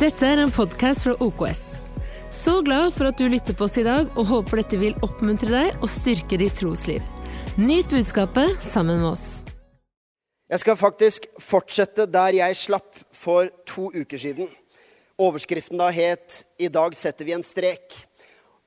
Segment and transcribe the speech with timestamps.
[0.00, 1.58] Dette er en podkast fra OKS.
[2.32, 5.50] Så glad for at du lytter på oss i dag, og håper dette vil oppmuntre
[5.52, 7.04] deg og styrke ditt trosliv.
[7.60, 9.26] Nyt budskapet sammen med oss.
[10.48, 14.48] Jeg skal faktisk fortsette der jeg slapp for to uker siden.
[15.20, 18.00] Overskriften da het 'I dag setter vi en strek'.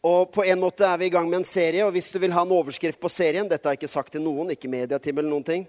[0.04, 2.32] Og på en måte er vi i gang med en serie, og hvis du vil
[2.32, 5.30] ha en overskrift på serien Dette har jeg ikke sagt til noen, ikke mediateam eller
[5.30, 5.68] noen ting.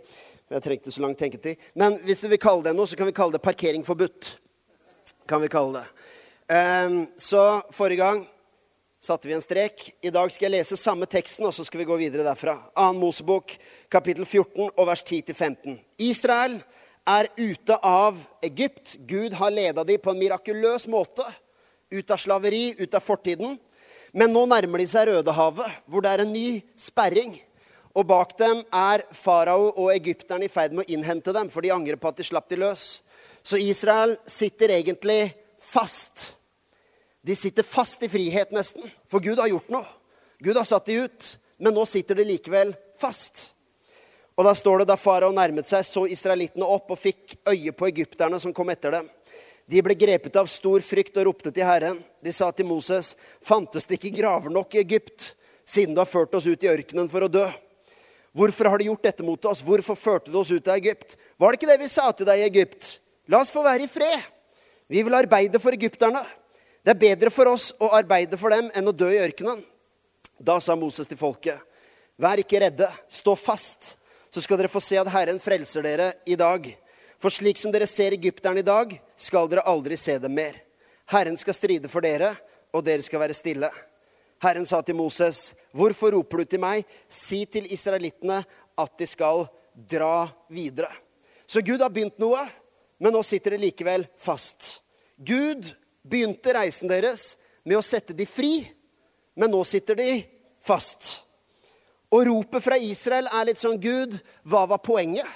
[0.50, 1.56] Jeg trengte så lang tenketid.
[1.74, 4.43] Men hvis du vil kalle det noe, så kan vi kalle det 'parkering forbudt'
[5.28, 5.88] kan vi kalle det.
[6.54, 8.24] Um, så forrige gang
[9.04, 9.90] satte vi en strek.
[10.00, 12.56] I dag skal jeg lese samme teksten, og så skal vi gå videre derfra.
[12.76, 12.86] 2.
[12.96, 13.56] Mosebok,
[13.92, 15.76] kapittel 14, og vers 10-15.
[16.00, 16.56] Israel
[17.04, 18.96] er ute av Egypt.
[19.04, 21.26] Gud har leda dem på en mirakuløs måte.
[21.92, 23.58] Ut av slaveri, ut av fortiden.
[24.14, 26.48] Men nå nærmer de seg Rødehavet, hvor det er en ny
[26.80, 27.34] sperring.
[27.94, 31.74] Og bak dem er farao og egypterne i ferd med å innhente dem, for de
[31.74, 33.03] angrer på at de slapp de løs.
[33.44, 36.36] Så Israel sitter egentlig fast.
[37.22, 38.84] De sitter fast i frihet, nesten.
[39.08, 39.86] For Gud har gjort noe.
[40.40, 41.28] Gud har satt de ut.
[41.58, 43.50] Men nå sitter de likevel fast.
[44.34, 47.86] Og Da står det da farao nærmet seg, så israelittene opp og fikk øye på
[47.86, 49.06] egypterne som kom etter dem.
[49.70, 52.00] De ble grepet av stor frykt og ropte til Herren.
[52.20, 55.30] De sa til Moses, fantes det ikke graver nok i Egypt,
[55.64, 57.46] siden du har ført oss ut i ørkenen for å dø?
[58.34, 59.62] Hvorfor har du gjort dette mot oss?
[59.62, 61.14] Hvorfor førte du oss ut av Egypt?
[61.38, 62.98] Var det ikke det vi sa til deg i Egypt?
[63.28, 64.20] La oss få være i fred.
[64.90, 66.20] Vi vil arbeide for egypterne.
[66.84, 69.62] Det er bedre for oss å arbeide for dem enn å dø i ørkenen.
[70.36, 71.56] Da sa Moses til folket,
[72.20, 73.94] vær ikke redde, stå fast,
[74.28, 76.66] så skal dere få se at Herren frelser dere i dag.
[77.22, 80.58] For slik som dere ser egypterne i dag, skal dere aldri se dem mer.
[81.08, 82.34] Herren skal stride for dere,
[82.74, 83.70] og dere skal være stille.
[84.42, 86.82] Herren sa til Moses, hvorfor roper du til meg?
[87.08, 88.42] Si til israelittene
[88.76, 90.90] at de skal dra videre.
[91.46, 92.42] Så Gud har begynt noe
[92.98, 94.78] men nå sitter de likevel fast.
[95.16, 95.70] Gud
[96.02, 97.34] begynte reisen deres
[97.64, 98.60] med å sette de fri,
[99.34, 100.10] men nå sitter de
[100.64, 101.24] fast.
[102.14, 105.28] Og ropet fra Israel er litt sånn Gud, hva var poenget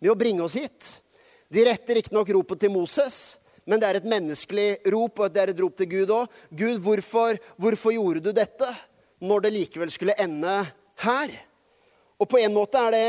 [0.00, 0.96] med å bringe oss hit?
[1.50, 3.36] De retter riktignok ropet til Moses,
[3.68, 6.38] men det er et menneskelig rop, og det er et rop til Gud òg.
[6.50, 8.68] Gud, hvorfor, hvorfor gjorde du dette
[9.22, 10.54] når det likevel skulle ende
[11.04, 11.34] her?
[12.18, 13.08] Og på en måte er det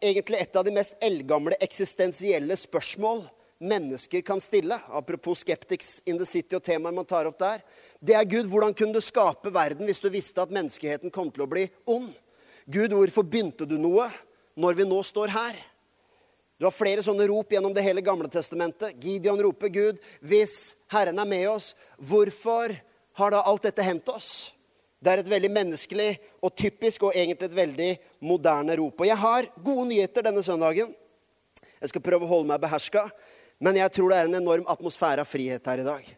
[0.00, 3.24] egentlig et av de mest eldgamle eksistensielle spørsmål
[3.60, 4.78] mennesker kan stille.
[4.88, 7.60] Apropos skeptics in the city og temaet man tar opp der.
[8.00, 11.44] Det er Gud, hvordan kunne du skape verden hvis du visste at menneskeheten kom til
[11.44, 12.08] å bli ond?
[12.70, 14.08] Gud, hvorfor begynte du noe
[14.60, 15.58] når vi nå står her?
[16.60, 18.96] Du har flere sånne rop gjennom det hele gamle testamentet.
[19.00, 22.74] Gideon roper, Gud, hvis Herren er med oss, hvorfor
[23.16, 24.50] har da alt dette hendt oss?
[25.00, 26.10] Det er et veldig menneskelig
[26.44, 27.90] og typisk og egentlig et veldig
[28.28, 29.00] moderne rop.
[29.00, 30.92] Og jeg har gode nyheter denne søndagen.
[31.80, 33.06] Jeg skal prøve å holde meg beherska,
[33.64, 36.10] men jeg tror det er en enorm atmosfære av frihet her i dag.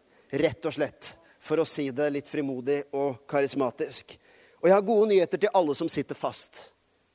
[0.43, 1.13] Rett og slett.
[1.43, 4.17] For å si det litt frimodig og karismatisk.
[4.61, 6.69] Og jeg har gode nyheter til alle som sitter fast.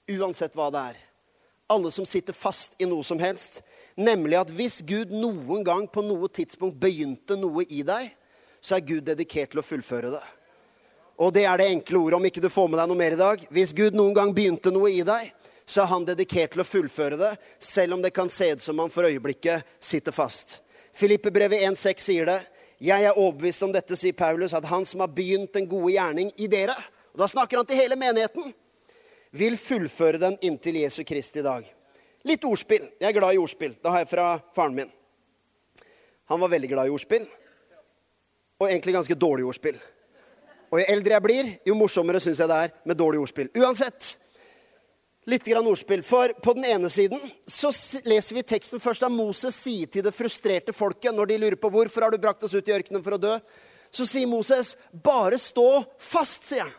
[0.08, 0.98] Uansett hva det er.
[1.68, 3.60] Alle som sitter fast i noe som helst.
[3.96, 8.08] Nemlig at hvis Gud noen gang på noe tidspunkt begynte noe i deg,
[8.60, 10.24] så er Gud dedikert til å fullføre det.
[11.18, 13.18] Og det er det enkle ordet, om ikke du får med deg noe mer i
[13.18, 13.40] dag.
[13.50, 15.32] Hvis Gud noen gang begynte noe i deg,
[15.68, 18.78] så er han dedikert til å fullføre det, selv om det kan se ut som
[18.80, 20.60] han for øyeblikket sitter fast.
[20.96, 22.38] Filippebrevet 1,6 sier det.
[22.78, 26.30] Jeg er overbevist om dette, sier Paulus, at han som har begynt en gode gjerning
[26.38, 26.78] i dere,
[27.12, 28.54] og da snakker han til hele menigheten,
[29.34, 31.66] vil fullføre den inntil Jesu Kristi dag.
[32.26, 32.86] Litt ordspill.
[33.00, 33.74] Jeg er glad i ordspill.
[33.82, 34.94] Det har jeg fra faren min.
[36.30, 37.26] Han var veldig glad i ordspill,
[38.58, 39.78] og egentlig ganske dårlig ordspill.
[40.68, 43.48] Og jo eldre jeg blir, jo morsommere syns jeg det er med dårlig ordspill.
[43.56, 44.16] Uansett,
[45.28, 46.02] litt grann ordspill.
[46.04, 47.70] For på den ene siden så
[48.08, 51.72] leser vi teksten først da Moses sier til det frustrerte folket når de lurer på
[51.72, 53.34] hvorfor har du brakt oss ut i ørkenen for å dø.
[53.90, 56.72] Så sier Moses, 'Bare stå fast', sier jeg.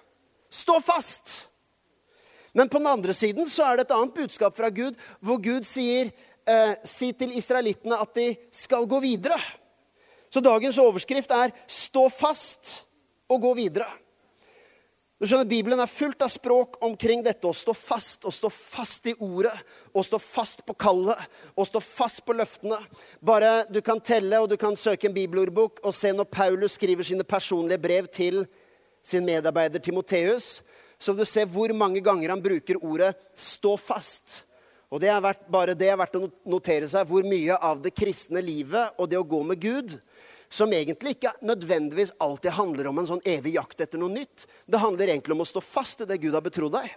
[0.50, 1.48] Stå fast!
[2.54, 5.66] Men på den andre siden så er det et annet budskap fra Gud, hvor Gud
[5.66, 6.12] sier,
[6.46, 9.42] eh, 'Si til israelittene at de skal gå videre'.
[10.30, 12.89] Så dagens overskrift er 'Stå fast'
[13.30, 13.88] og gå videre.
[15.20, 19.10] Du skjønner, Bibelen er fullt av språk omkring dette å stå fast, å stå fast
[19.12, 19.52] i ordet,
[19.92, 21.20] å stå fast på kallet,
[21.60, 22.78] å stå fast på løftene.
[23.20, 27.04] Bare Du kan telle og du kan søke en bibelordbok og se når Paulus skriver
[27.04, 28.46] sine personlige brev til
[29.04, 30.62] sin medarbeider Timoteus,
[31.00, 34.44] så vil du se hvor mange ganger han bruker ordet 'stå fast'.
[34.90, 37.92] Og det er verdt, bare det er verdt å notere seg hvor mye av det
[37.94, 40.00] kristne livet og det å gå med Gud
[40.50, 44.48] som egentlig ikke nødvendigvis alltid handler om en sånn evig jakt etter noe nytt.
[44.66, 46.90] Det handler egentlig om å stå fast i det Gud har betrodd deg.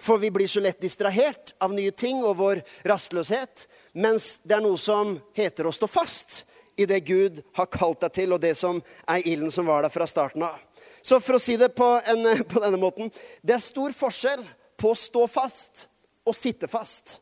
[0.00, 3.66] For vi blir så lett distrahert av nye ting og vår rastløshet.
[3.96, 6.42] Mens det er noe som heter å stå fast
[6.76, 9.92] i det Gud har kalt deg til, og det som er ilden som var der
[9.92, 10.56] fra starten av.
[11.00, 14.42] Så for å si det på, en, på denne måten Det er stor forskjell
[14.76, 15.86] på å stå fast
[16.26, 17.20] og sitte fast.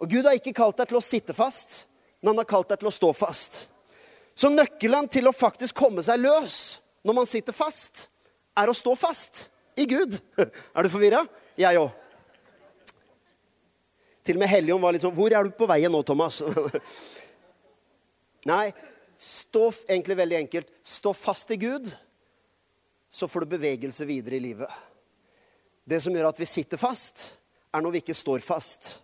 [0.00, 1.84] Og Gud har ikke kalt deg til å sitte fast,
[2.20, 3.66] men han har kalt deg til å stå fast.
[4.34, 6.58] Så nøkkelen til å faktisk komme seg løs
[7.04, 8.06] når man sitter fast,
[8.58, 9.48] er å stå fast
[9.78, 10.18] i Gud.
[10.76, 11.24] Er du forvirra?
[11.58, 11.90] Jeg òg.
[14.22, 16.38] Til og med Helligånd var litt sånn Hvor er du på veien nå, Thomas?
[18.52, 18.70] Nei,
[19.18, 20.72] stå egentlig veldig enkelt.
[20.86, 21.90] Stå fast i Gud,
[23.10, 24.70] så får du bevegelse videre i livet.
[25.84, 27.32] Det som gjør at vi sitter fast,
[27.74, 28.96] er når vi ikke står fast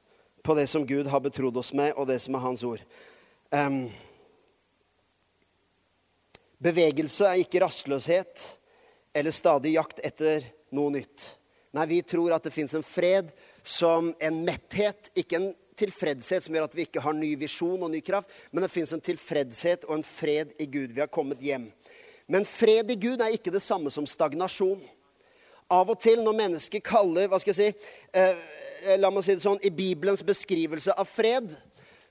[0.46, 2.82] på det som Gud har betrodd oss med, og det som er Hans ord.
[3.50, 3.88] Um,
[6.62, 8.44] bevegelse er ikke rastløshet
[9.16, 10.44] eller stadig jakt etter
[10.74, 11.26] noe nytt.
[11.76, 13.30] Nei, vi tror at det fins en fred
[13.66, 17.92] som en metthet, ikke en tilfredshet som gjør at vi ikke har ny visjon og
[17.92, 20.94] ny kraft, men det fins en tilfredshet og en fred i Gud.
[20.94, 21.68] Vi har kommet hjem.
[22.28, 24.80] Men fred i Gud er ikke det samme som stagnasjon.
[25.72, 29.42] Av og til når mennesker kaller hva skal jeg si, eh, La meg si det
[29.42, 31.52] sånn I Bibelens beskrivelse av fred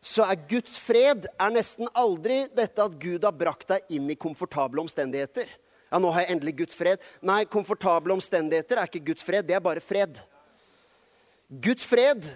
[0.01, 4.19] så er Guds fred er nesten aldri dette at Gud har brakt deg inn i
[4.19, 5.49] komfortable omstendigheter.
[5.88, 7.03] Ja, nå har jeg endelig Guds fred.
[7.25, 9.47] Nei, komfortable omstendigheter er ikke Guds fred.
[9.47, 10.19] Det er bare fred.
[11.47, 12.27] Guds fred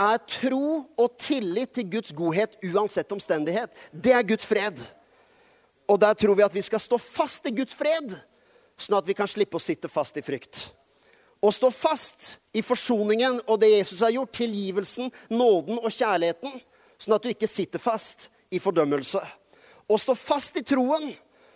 [0.00, 3.74] er tro og tillit til Guds godhet uansett omstendighet.
[3.92, 4.80] Det er Guds fred.
[5.90, 8.14] Og der tror vi at vi skal stå fast i Guds fred,
[8.78, 10.68] sånn at vi kan slippe å sitte fast i frykt.
[11.40, 16.60] Å stå fast i forsoningen og det Jesus har gjort, tilgivelsen, nåden og kjærligheten,
[17.00, 19.20] sånn at du ikke sitter fast i fordømmelse.
[19.90, 21.10] Og stå fast i troen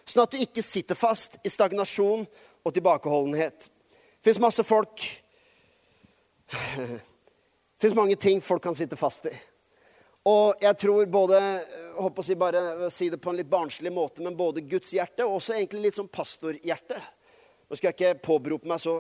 [0.05, 2.27] Sånn at du ikke sitter fast i stagnasjon
[2.65, 3.71] og tilbakeholdenhet.
[3.89, 5.01] Det fins masse folk
[7.75, 9.33] Det fins mange ting folk kan sitte fast i.
[10.31, 11.41] Og jeg tror både
[11.99, 14.95] håper å si bare å si det på en litt barnslig måte, men både Guds
[14.97, 17.01] hjerte og også egentlig litt sånn pastorhjerte.
[17.69, 18.95] Nå skal jeg ikke påberope meg så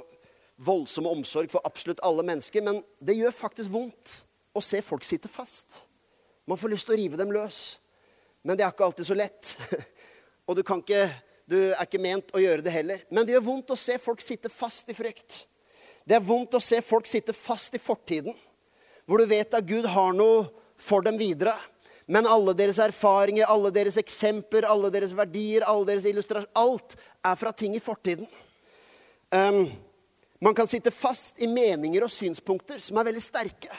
[0.67, 4.19] voldsom omsorg for absolutt alle mennesker, men det gjør faktisk vondt
[4.53, 5.85] å se folk sitte fast.
[6.45, 7.79] Man får lyst til å rive dem løs.
[8.45, 9.55] Men det er ikke alltid så lett.
[10.49, 11.07] Og du, ikke,
[11.49, 13.05] du, er ikke ment å gjøre det heller.
[13.09, 15.45] Men det gjør vondt å se folk sitte fast i frykt.
[16.05, 18.35] Det er vondt å se folk sitte fast i fortiden,
[19.09, 20.45] hvor du vet at Gud har noe
[20.77, 21.55] for dem videre.
[22.05, 27.39] Men alle deres erfaringer, alle deres eksempler, alle deres verdier, alle deres illustrasjoner Alt er
[27.41, 28.29] fra ting i fortiden.
[29.33, 29.65] Um,
[30.45, 33.73] man kan sitte fast i meninger og synspunkter som er veldig sterke.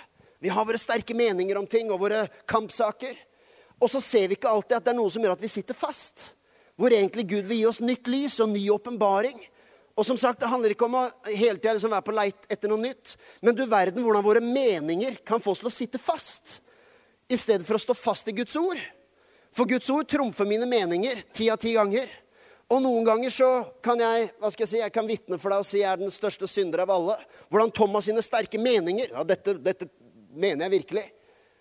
[0.45, 3.15] Vi har våre sterke meninger om ting og våre kampsaker.
[3.81, 5.77] Og så ser vi ikke alltid at det er noe som gjør at vi sitter
[5.77, 6.27] fast
[6.77, 9.39] hvor egentlig Gud vil gi oss nytt lys og ny åpenbaring.
[9.95, 12.69] Og som sagt, Det handler ikke om å hele tida liksom være på leit etter
[12.69, 13.15] noe nytt.
[13.41, 16.59] Men du verden hvordan våre meninger kan få oss til å sitte fast
[17.31, 18.77] i stedet for å stå fast i Guds ord.
[19.55, 22.05] For Guds ord trumfer mine meninger ti av ti ganger.
[22.69, 23.49] Og noen ganger så
[23.81, 26.05] kan jeg hva skal jeg si, jeg kan vitne for deg og si jeg er
[26.05, 27.17] den største synder av alle.
[27.49, 29.89] Hvordan Thomas sine sterke meninger ja, dette, dette
[30.35, 31.05] mener jeg virkelig.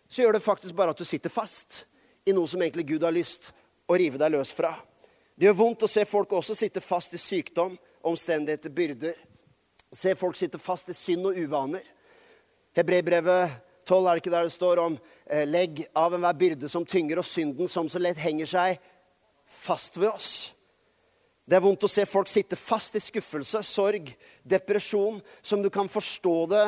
[0.09, 1.85] Så gjør det faktisk bare at du sitter fast
[2.27, 3.53] i noe som egentlig Gud har lyst
[3.89, 4.73] å rive deg løs fra.
[5.35, 7.75] Det gjør vondt å se folk også sitte fast i sykdom,
[8.07, 9.17] omstendigheter, byrder.
[9.95, 11.83] Se folk sitte fast i synd og uvaner.
[12.75, 14.97] Hebreerbrevet 12 er det ikke der det står om
[15.27, 18.79] eh, legg av enhver byrde som tynger, og synden som så lett henger seg
[19.65, 20.31] fast ved oss.
[21.45, 24.09] Det er vondt å se folk sitte fast i skuffelse, sorg,
[24.43, 26.65] depresjon, som du kan forstå det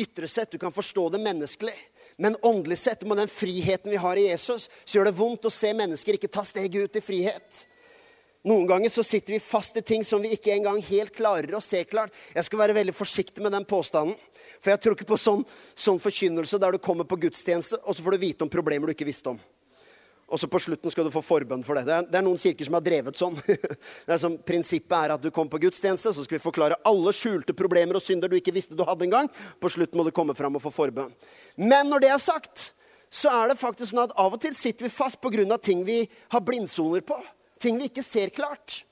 [0.00, 1.76] ytre sett, du kan forstå det menneskelig.
[2.18, 5.54] Men åndelig sett, med den friheten vi har i Jesus, så gjør det vondt å
[5.54, 7.60] se mennesker ikke ta steget ut i frihet.
[8.48, 11.62] Noen ganger så sitter vi fast i ting som vi ikke engang helt klarer å
[11.62, 12.14] se klart.
[12.34, 14.16] Jeg skal være veldig forsiktig med den påstanden.
[14.58, 15.44] For jeg tror ikke på sånn,
[15.78, 18.94] sånn forkynnelse der du kommer på gudstjeneste, og så får du vite om problemer du
[18.94, 19.40] ikke visste om.
[20.28, 21.86] Og så på slutten skal du få forbønn for det.
[21.88, 23.38] Det er, det er noen kirker som har drevet sånn.
[24.06, 27.14] det er som, prinsippet er at du kommer på gudstjeneste, så skal vi forklare alle
[27.16, 29.30] skjulte problemer og synder du ikke visste du hadde engang.
[29.60, 31.14] På slutten må du komme fram og få forbønn.
[31.56, 32.68] Men når det er sagt,
[33.08, 35.56] så er det faktisk sånn at av og til sitter vi fast pga.
[35.56, 37.16] ting vi har blindsoner på
[37.58, 38.82] ting vi ikke ser klart.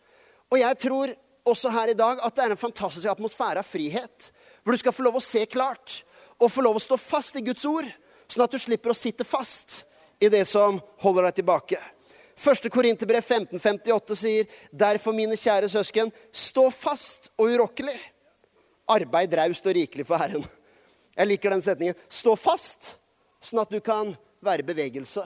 [0.50, 1.14] Og jeg tror
[1.47, 4.31] også her i dag at det er en fantastisk atmosfære av frihet.
[4.62, 6.02] Hvor du skal få lov å se klart
[6.40, 7.87] og få lov å stå fast i Guds ord,
[8.28, 9.85] sånn at du slipper å sitte fast
[10.20, 11.78] i det som holder deg tilbake.
[12.37, 12.68] 1.
[12.73, 18.12] Korinterbrev 1558 sier, 'Derfor, mine kjære søsken, stå fast og urokkelig.'
[18.88, 20.44] Arbeid raust og rikelig for Herren.
[21.16, 21.96] Jeg liker den setningen.
[22.08, 22.99] Stå fast,
[23.40, 25.25] sånn at du kan være i bevegelse.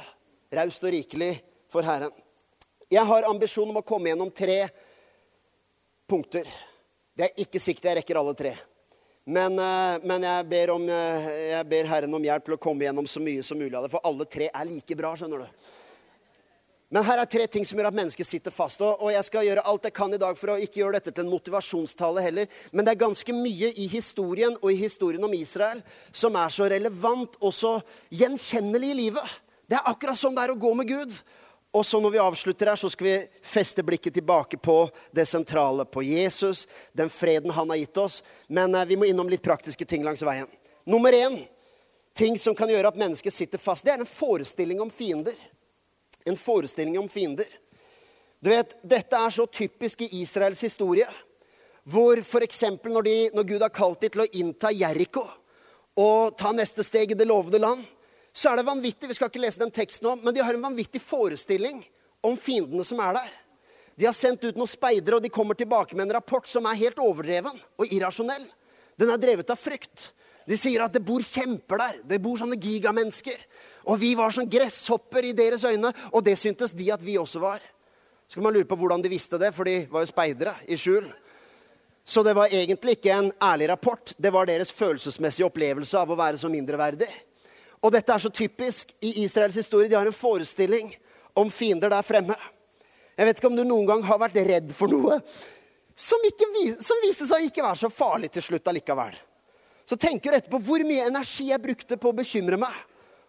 [0.54, 2.12] Raust og rikelig for Herren.
[2.90, 4.68] Jeg har ambisjon om å komme gjennom tre
[6.08, 6.48] punkter.
[7.14, 8.54] Det er ikke sikkert jeg rekker alle tre.
[9.30, 12.82] Men, eh, men jeg, ber om, eh, jeg, ber Herren om hjelp til å komme
[12.82, 13.92] gjennom så mye som mulig av det.
[13.92, 15.68] For alle tre er like bra, skjønner du.
[16.90, 18.82] Men her er tre ting som gjør at mennesket sitter fast.
[18.82, 21.14] Og, og jeg skal gjøre alt jeg kan i dag for å ikke gjøre dette
[21.14, 22.50] til en motivasjonstale heller.
[22.74, 26.66] Men det er ganske mye i historien og i historien om Israel som er så
[26.72, 27.76] relevant og så
[28.10, 29.38] gjenkjennelig i livet.
[29.70, 31.14] Det er akkurat sånn det er å gå med Gud.
[31.72, 35.84] Og så når vi avslutter her, så skal vi feste blikket tilbake på det sentrale.
[35.86, 38.22] På Jesus, den freden han har gitt oss.
[38.48, 40.50] Men eh, vi må innom litt praktiske ting langs veien.
[40.84, 41.38] Nummer én
[42.18, 45.38] ting som kan gjøre at mennesket sitter fast, det er en forestilling om fiender
[46.24, 47.46] en forestilling om fiender.
[48.40, 51.08] Du vet, Dette er så typisk i Israels historie.
[51.84, 52.62] Hvor f.eks.
[52.84, 55.24] Når, når Gud har kalt dem til å innta Jeriko
[56.00, 57.82] og ta neste steg i det lovede land,
[58.40, 60.64] så er det vanvittig vi skal ikke lese den teksten nå, men de har en
[60.64, 61.82] vanvittig forestilling
[62.24, 63.34] om fiendene som er der.
[64.00, 66.78] De har sendt ut noen speidere, og de kommer tilbake med en rapport som er
[66.80, 68.46] helt overdreven og irrasjonell.
[68.96, 70.08] Den er drevet av frykt.
[70.48, 72.00] De sier at det bor kjemper der.
[72.14, 73.36] Det bor sånne gigamennesker.
[73.92, 77.44] Og vi var som gresshopper i deres øyne, og det syntes de at vi også
[77.44, 77.60] var.
[78.24, 80.80] Så kan man lure på hvordan de visste det, for de var jo speidere i
[80.80, 81.10] skjul.
[82.08, 84.14] Så det var egentlig ikke en ærlig rapport.
[84.16, 87.10] Det var deres følelsesmessige opplevelse av å være så mindreverdig.
[87.80, 89.88] Og dette er så typisk i Israels historie.
[89.88, 90.92] De har en forestilling
[91.38, 92.36] om fiender der fremme.
[93.16, 95.20] Jeg vet ikke om du noen gang har vært redd for noe
[96.00, 96.46] som, ikke,
[96.80, 99.16] som viste seg ikke være så farlig til slutt allikevel.
[99.88, 102.76] Så tenker du etterpå hvor mye energi jeg brukte på å bekymre meg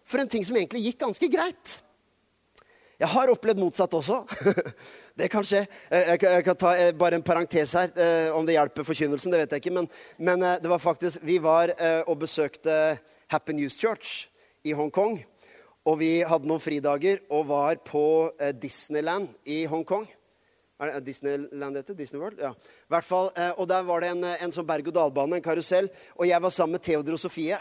[0.08, 1.78] for en ting som egentlig gikk ganske greit.
[3.02, 4.20] Jeg har opplevd motsatt også.
[5.18, 5.64] Det kan skje.
[5.90, 7.90] Jeg kan ta eh, bare en parentes her.
[7.92, 9.74] Eh, om det hjelper forkynnelsen, det vet jeg ikke.
[9.76, 11.74] Men, men eh, det var faktisk Vi var
[12.06, 12.96] og besøkte
[13.28, 14.31] Happy News Church
[14.64, 15.20] i Hongkong.
[15.88, 18.04] Og vi hadde noen fridager og var på
[18.62, 20.06] Disneyland i Hongkong.
[20.82, 21.94] Er det Disneyland dette?
[21.94, 22.40] Disney World?
[22.42, 22.52] Ja.
[22.90, 25.90] hvert fall, og der var det en, en sånn berg-og-dal-bane, en karusell.
[26.18, 27.58] Og jeg var sammen med Theodor og Sofie.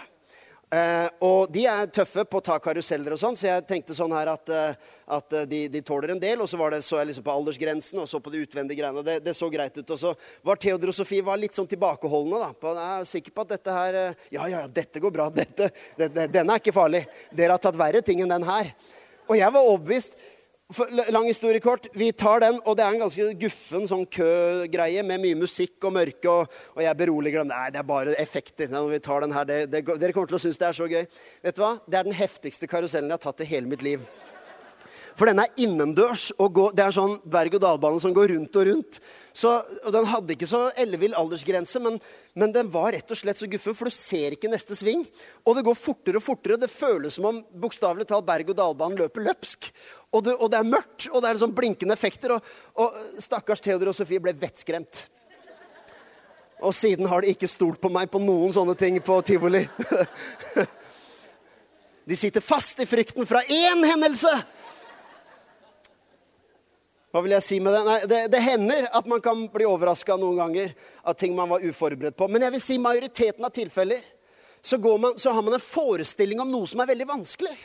[0.72, 4.14] Eh, og de er tøffe på å ta karuseller og sånn, så jeg tenkte sånn
[4.16, 6.40] her at, uh, at uh, de, de, tåler en del.
[6.40, 9.04] Og så var det, så jeg liksom på aldersgrensen og så på de utvendige greiene.
[9.04, 9.92] Det, det så greit ut.
[9.92, 10.14] Og så
[10.48, 12.40] var Theodor og Sofie var litt sånn tilbakeholdne.
[12.40, 12.50] da.
[12.56, 15.28] På, jeg er sikker på at dette her uh, Ja, ja, ja, dette går bra.
[15.42, 17.04] Dette, det, denne er ikke farlig.
[17.36, 18.72] Dere har tatt verre ting enn den her.
[19.28, 20.16] Og jeg var overbevist.
[21.12, 21.90] Lang historie kort.
[21.98, 25.96] Vi tar den, og det er en ganske guffen sånn køgreie med mye musikk og
[25.98, 26.32] mørke.
[26.32, 27.52] Og, og jeg beroliger dem.
[27.52, 28.72] Nei, det er bare effekter.
[28.72, 30.88] Når vi tar den her, det, det, dere kommer til å synes det er så
[30.92, 31.06] gøy.
[31.44, 31.76] Vet du hva?
[31.88, 34.08] Det er den heftigste karusellen jeg har tatt i hele mitt liv.
[35.20, 36.32] For den er innendørs.
[36.38, 39.00] og går, Det er sånn berg-og-dal-bane som går rundt og rundt.
[39.34, 39.52] Så,
[39.86, 42.00] og Den hadde ikke så ellevill aldersgrense, men,
[42.36, 45.06] men, den var rett og slett så guffen, for du ser ikke neste sving.
[45.46, 46.60] Og det går fortere og fortere.
[46.60, 49.72] Det føles som om bokstavelig talt berg-og-dal-banen løper løpsk.
[50.12, 52.36] Og det, og det, er mørkt, og det er sånn blinkende effekter.
[52.36, 55.06] Og, og stakkars Theodor og Sofie ble vettskremt.
[56.62, 59.64] Og siden har de ikke stolt på meg på noen sånne ting på tivoli.
[62.10, 64.30] De sitter fast i frykten fra én hendelse
[67.12, 67.82] hva vil jeg si med det?
[67.84, 70.72] Nei, det, det hender at man kan bli overraska noen ganger
[71.04, 72.30] av ting man var uforberedt på.
[72.32, 74.00] Men jeg vil si majoriteten av tilfeller
[74.62, 77.56] så, man, så, har man en forestilling om noe som er veldig vanskelig.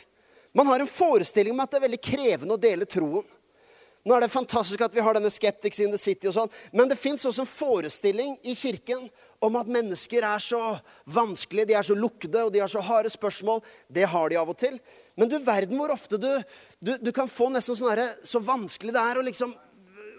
[0.57, 3.23] Man har en forestilling om at det er veldig krevende å dele troen.
[4.07, 6.87] Nå er det fantastisk at vi har denne Skeptics in the City, og sånn, men
[6.87, 9.01] det fins også en forestilling i kirken
[9.43, 10.61] om at mennesker er så
[11.11, 13.59] vanskelige, de er så lukkede og de har så harde spørsmål.
[13.91, 14.79] Det har de av og til.
[15.19, 16.29] Men du verden hvor ofte du,
[16.79, 19.53] du, du kan få nesten sånn herre Så vanskelig det er å liksom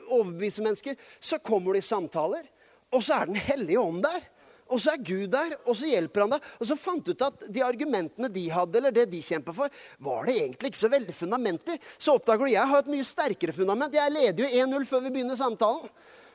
[0.09, 0.99] overbevise mennesker.
[1.21, 2.45] Så kommer du i samtaler,
[2.93, 4.21] og så er Den hellige ånd der.
[4.69, 6.49] Og så er Gud der, og så hjelper han deg.
[6.61, 9.73] Og så fant du ut at de argumentene de hadde, eller det de kjempa for,
[10.05, 11.79] var det egentlig ikke så veldig fundament i.
[11.97, 13.97] Så oppdager du jeg har et mye sterkere fundament.
[13.97, 15.89] Jeg leder jo 1-0 før vi begynner samtalen.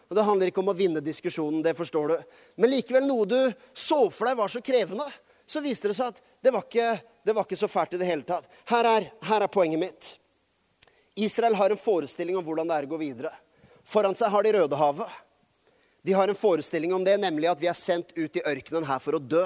[0.10, 2.34] Og Det handler ikke om å vinne diskusjonen, det forstår du.
[2.62, 3.40] Men likevel noe du
[3.74, 5.08] så for deg var så krevende,
[5.48, 6.92] så viste det seg at det var ikke
[7.24, 8.50] det var ikke så fælt i det hele tatt.
[8.68, 10.10] Her er, her er poenget mitt.
[11.16, 13.32] Israel har en forestilling om hvordan det er å gå videre.
[13.88, 15.23] Foran seg har de Rødehavet.
[16.04, 19.00] De har en forestilling om det, nemlig at vi er sendt ut i ørkenen her
[19.00, 19.44] for å dø.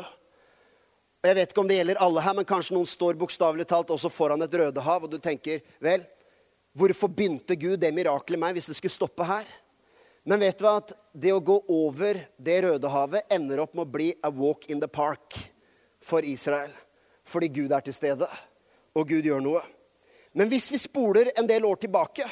[1.21, 3.93] Og Jeg vet ikke om det gjelder alle her, men kanskje noen står bokstavelig talt
[3.93, 6.05] også foran et Rødehav, og du tenker vel,
[6.77, 9.45] hvorfor begynte Gud det mirakelet meg hvis det skulle stoppe her?
[10.27, 10.79] Men vet du hva?
[10.81, 14.81] At det å gå over det Rødehavet ender opp med å bli a walk in
[14.81, 15.37] the park
[16.03, 16.73] for Israel
[17.27, 18.27] fordi Gud er til stede,
[18.95, 19.59] og Gud gjør noe.
[20.31, 22.23] Men hvis vi spoler en del år tilbake,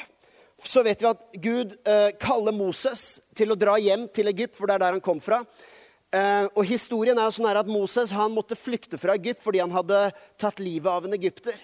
[0.62, 4.68] så vet vi at Gud eh, kaller Moses til å dra hjem til Egypt, for
[4.68, 5.42] det er der han kom fra.
[6.14, 9.74] Eh, og historien er jo sånn at Moses han måtte flykte fra Egypt fordi han
[9.74, 10.08] hadde
[10.40, 11.58] tatt livet av en egypter.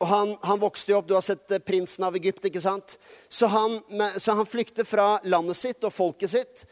[0.00, 2.44] Og han, han vokste jo opp, Du har sett eh, prinsen av Egypt.
[2.44, 2.98] ikke sant?
[3.28, 3.80] Så han,
[4.16, 6.66] så han flykter fra landet sitt og folket sitt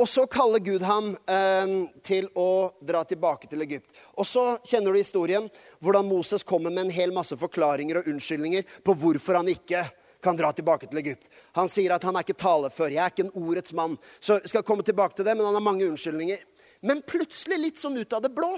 [0.00, 1.72] og så kaller Gud ham eh,
[2.04, 3.90] til å dra tilbake til Egypt.
[4.16, 5.48] Og så kjenner du historien
[5.84, 9.84] hvordan Moses kommer med en hel masse forklaringer og unnskyldninger på hvorfor han ikke
[10.22, 11.28] kan dra tilbake til Egypt.
[11.58, 12.92] Han sier at han er ikke talefør.
[12.94, 13.96] Jeg er ikke en ordets mann.
[14.22, 16.44] Så jeg skal komme tilbake til det, men han har mange unnskyldninger.
[16.86, 18.50] Men plutselig, litt sånn ut av det blå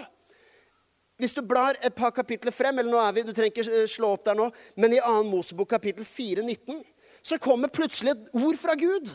[1.21, 3.91] Hvis du blar et par kapitler frem, eller nå er vi, du trenger ikke eh,
[3.91, 4.49] slå opp der nå,
[4.81, 5.21] men i 2.
[5.29, 6.81] Mosebok kapittel 4, 19,
[7.23, 9.13] så kommer plutselig et ord fra Gud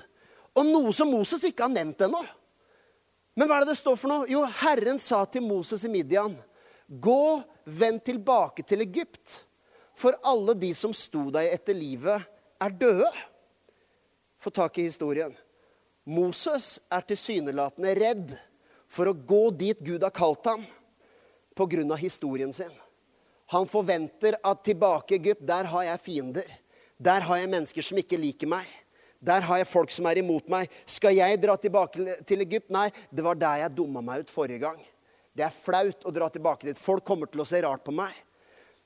[0.58, 2.22] om noe som Moses ikke har nevnt ennå.
[3.36, 4.30] Men hva er det det står for noe?
[4.32, 6.34] Jo, Herren sa til Moses i Midian,
[6.88, 9.42] gå, vend tilbake til Egypt,
[10.00, 12.24] for alle de som sto deg etter livet,
[12.60, 13.10] er døde.
[14.40, 15.34] Få tak i historien.
[16.10, 18.36] Moses er tilsynelatende redd
[18.90, 20.64] for å gå dit Gud har kalt ham,
[21.56, 21.96] pga.
[21.96, 22.72] historien sin.
[23.50, 26.50] Han forventer at tilbake i Egypt, der har jeg fiender.
[26.98, 28.66] Der har jeg mennesker som ikke liker meg.
[29.20, 30.70] Der har jeg folk som er imot meg.
[30.86, 32.70] Skal jeg dra tilbake til Egypt?
[32.72, 34.80] Nei, det var der jeg dumma meg ut forrige gang.
[35.36, 36.80] Det er flaut å dra tilbake dit.
[36.80, 38.14] Folk kommer til å se rart på meg.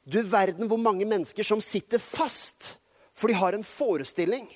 [0.03, 2.75] Du verden hvor mange mennesker som sitter fast,
[3.15, 4.47] for de har en forestilling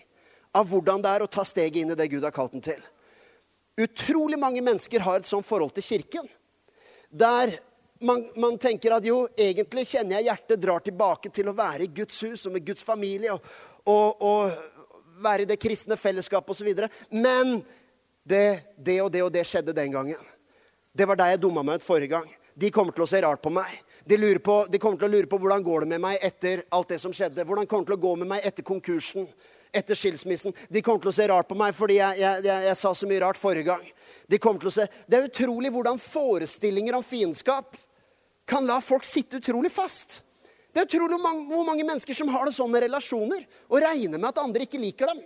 [0.58, 2.80] av hvordan det er å ta steget inn i det Gud har kalt dem til.
[3.78, 6.30] Utrolig mange mennesker har et sånt forhold til kirken.
[7.10, 7.54] Der
[8.02, 11.94] man, man, tenker at jo, egentlig kjenner jeg hjertet drar tilbake til å være i
[12.00, 13.46] Guds hus og med Guds familie og,
[13.90, 16.88] og, og være i det kristne fellesskapet osv.
[17.14, 17.60] Men
[18.28, 20.28] det, det og det og det skjedde den gangen.
[20.98, 22.28] Det var der jeg dumma meg ut forrige gang.
[22.58, 23.70] De kommer til å se rart på meg.
[24.08, 26.94] De, på, de kommer til å lure på hvordan går det med meg etter alt
[26.94, 27.44] det som skjedde.
[27.44, 29.28] Hvordan kommer det til å gå med meg etter konkursen
[29.72, 30.54] etter skilsmissen.
[30.70, 33.10] De kommer til å se rart på meg fordi jeg, jeg, jeg, jeg sa så
[33.10, 33.84] mye rart forrige gang.
[34.28, 34.88] De kommer til å se.
[35.08, 37.76] Det er utrolig hvordan forestillinger om fiendskap
[38.48, 40.22] kan la folk sitte utrolig fast.
[40.72, 44.30] Det er utrolig hvor mange mennesker som har det sånn med relasjoner og regner med
[44.30, 45.24] at andre ikke liker dem.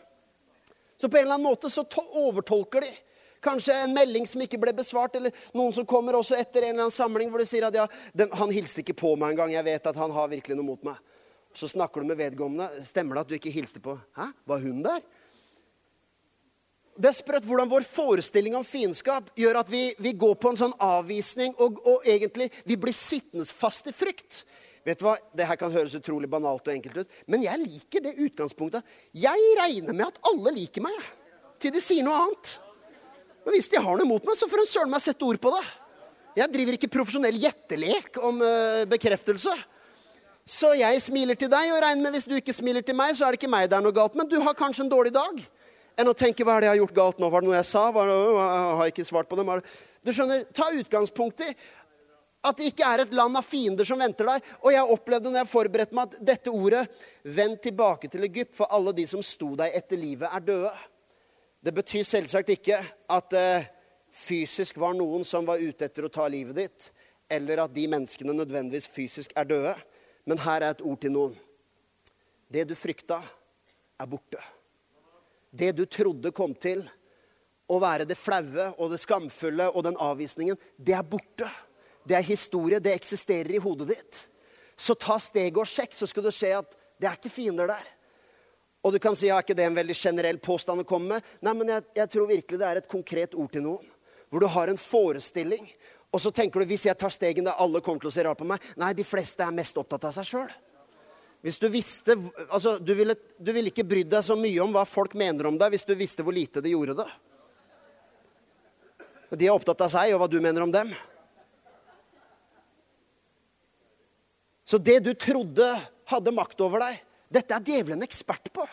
[0.98, 1.84] Så på en eller annen måte så
[2.22, 2.92] overtolker de.
[3.42, 6.86] Kanskje en melding som ikke ble besvart, eller noen som kommer også etter en eller
[6.86, 9.54] annen samling hvor du sier at ja, den, han hilste ikke på meg engang.
[9.56, 11.00] Jeg vet at han har virkelig noe mot meg.
[11.58, 12.86] Så snakker du med vedkommende.
[12.86, 15.02] Stemmer det at du ikke hilste på Hæ, var hun der?
[17.02, 20.60] Det er sprøtt hvordan vår forestilling om fiendskap gjør at vi, vi, går på en
[20.60, 24.44] sånn avvisning, og, og, egentlig vi blir sittende fast i frykt.
[24.86, 25.16] Vet du hva?
[25.34, 28.86] Det her kan høres utrolig banalt og enkelt ut, men jeg liker det utgangspunktet.
[29.18, 31.00] Jeg regner med at alle liker meg,
[31.62, 32.54] til de sier noe annet.
[33.46, 35.54] Men hvis de har noe mot meg, så får de søren meg sette ord på
[35.56, 35.64] det.
[36.38, 39.56] Jeg driver ikke profesjonell gjettelek om uh, bekreftelse.
[40.48, 43.28] Så jeg smiler til deg, og regner med hvis du ikke smiler til meg, så
[43.28, 44.16] er det ikke meg det er noe galt.
[44.20, 45.42] Men du har kanskje en dårlig dag.
[46.00, 47.30] Enn å tenke hva er det jeg har gjort galt nå?
[47.30, 47.84] Var det noe jeg sa?
[47.94, 49.52] Var det, jeg har ikke svart på dem.
[50.02, 51.52] Du skjønner, Ta utgangspunkt i
[52.42, 54.48] at det ikke er et land av fiender som venter deg.
[54.64, 56.88] Og jeg opplevde når jeg forberedte meg, at dette ordet
[57.24, 60.72] 'vend tilbake til Egypt', for alle de som sto deg etter livet, er døde.
[61.62, 62.80] Det betyr selvsagt ikke
[63.14, 63.70] at det eh,
[64.12, 66.88] fysisk var noen som var ute etter å ta livet ditt,
[67.32, 69.76] eller at de menneskene nødvendigvis fysisk er døde.
[70.28, 71.38] Men her er et ord til noen.
[72.52, 73.22] Det du frykta,
[74.02, 74.42] er borte.
[75.52, 76.82] Det du trodde kom til
[77.72, 81.48] å være det flaue og det skamfulle og den avvisningen, det er borte.
[82.04, 82.82] Det er historie.
[82.82, 84.22] Det eksisterer i hodet ditt.
[84.76, 87.86] Så ta steget og sjekk, så skal du se at det er ikke fiender der.
[88.82, 91.34] Og du kan si ja, er ikke det en veldig generell påstand å komme med?
[91.46, 93.90] Nei, men jeg, jeg tror virkelig det er et konkret ord til noen.
[94.32, 95.68] Hvor du har en forestilling
[96.12, 98.40] og så tenker du hvis jeg tar stegen der alle kommer til å se rart
[98.40, 100.50] på meg Nei, de fleste er mest opptatt av seg sjøl.
[101.42, 102.18] Hvis du visste
[102.50, 105.58] altså, du, ville, du ville ikke brydd deg så mye om hva folk mener om
[105.58, 107.08] deg, hvis du visste hvor lite de gjorde det.
[109.40, 110.92] De er opptatt av seg og hva du mener om dem.
[114.68, 115.66] Så det du trodde
[116.12, 117.00] hadde makt over deg,
[117.32, 118.66] dette er djevelen ekspert på.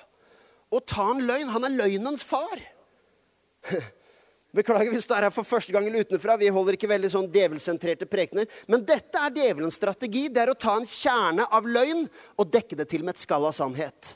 [0.68, 1.52] Å ta en løgn.
[1.54, 2.60] Han er løgnens far.
[4.58, 6.38] Beklager hvis du er her for første gang eller utenfra.
[6.40, 8.48] Vi holder ikke veldig sånn djevelsentrerte prekener.
[8.70, 10.26] Men dette er djevelens strategi.
[10.32, 13.48] Det er å ta en kjerne av løgn og dekke det til med et skall
[13.48, 14.14] av sannhet.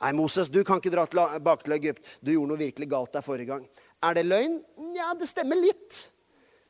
[0.00, 2.06] Nei, Moses, du kan ikke dra tilbake til Egypt.
[2.24, 3.66] Du gjorde noe virkelig galt der forrige gang.
[4.00, 4.56] Er det løgn?
[4.96, 5.98] Ja, det stemmer litt.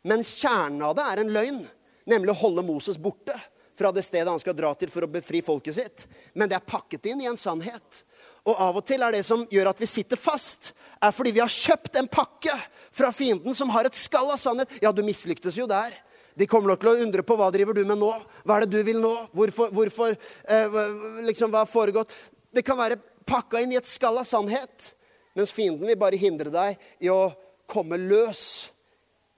[0.03, 1.63] Men kjernen av det er en løgn.
[2.11, 3.37] Nemlig å holde Moses borte
[3.81, 6.05] fra det stedet han skal dra til for å befri folket sitt.
[6.37, 8.03] Men det er pakket inn i en sannhet.
[8.49, 11.43] Og av og til er det som gjør at vi sitter fast, er fordi vi
[11.43, 12.55] har kjøpt en pakke
[12.93, 14.73] fra fienden som har et skall av sannhet.
[14.85, 15.97] Ja, du mislyktes jo der.
[16.37, 18.11] De kommer nok til å undre på hva driver du med nå.
[18.45, 19.13] Hva er det du vil nå?
[19.37, 20.79] Hvorfor, hvorfor eh,
[21.27, 22.15] liksom, Hva har foregått?
[22.53, 24.93] Det kan være pakka inn i et skall av sannhet.
[25.37, 27.33] Mens fienden vil bare hindre deg i å
[27.71, 28.43] komme løs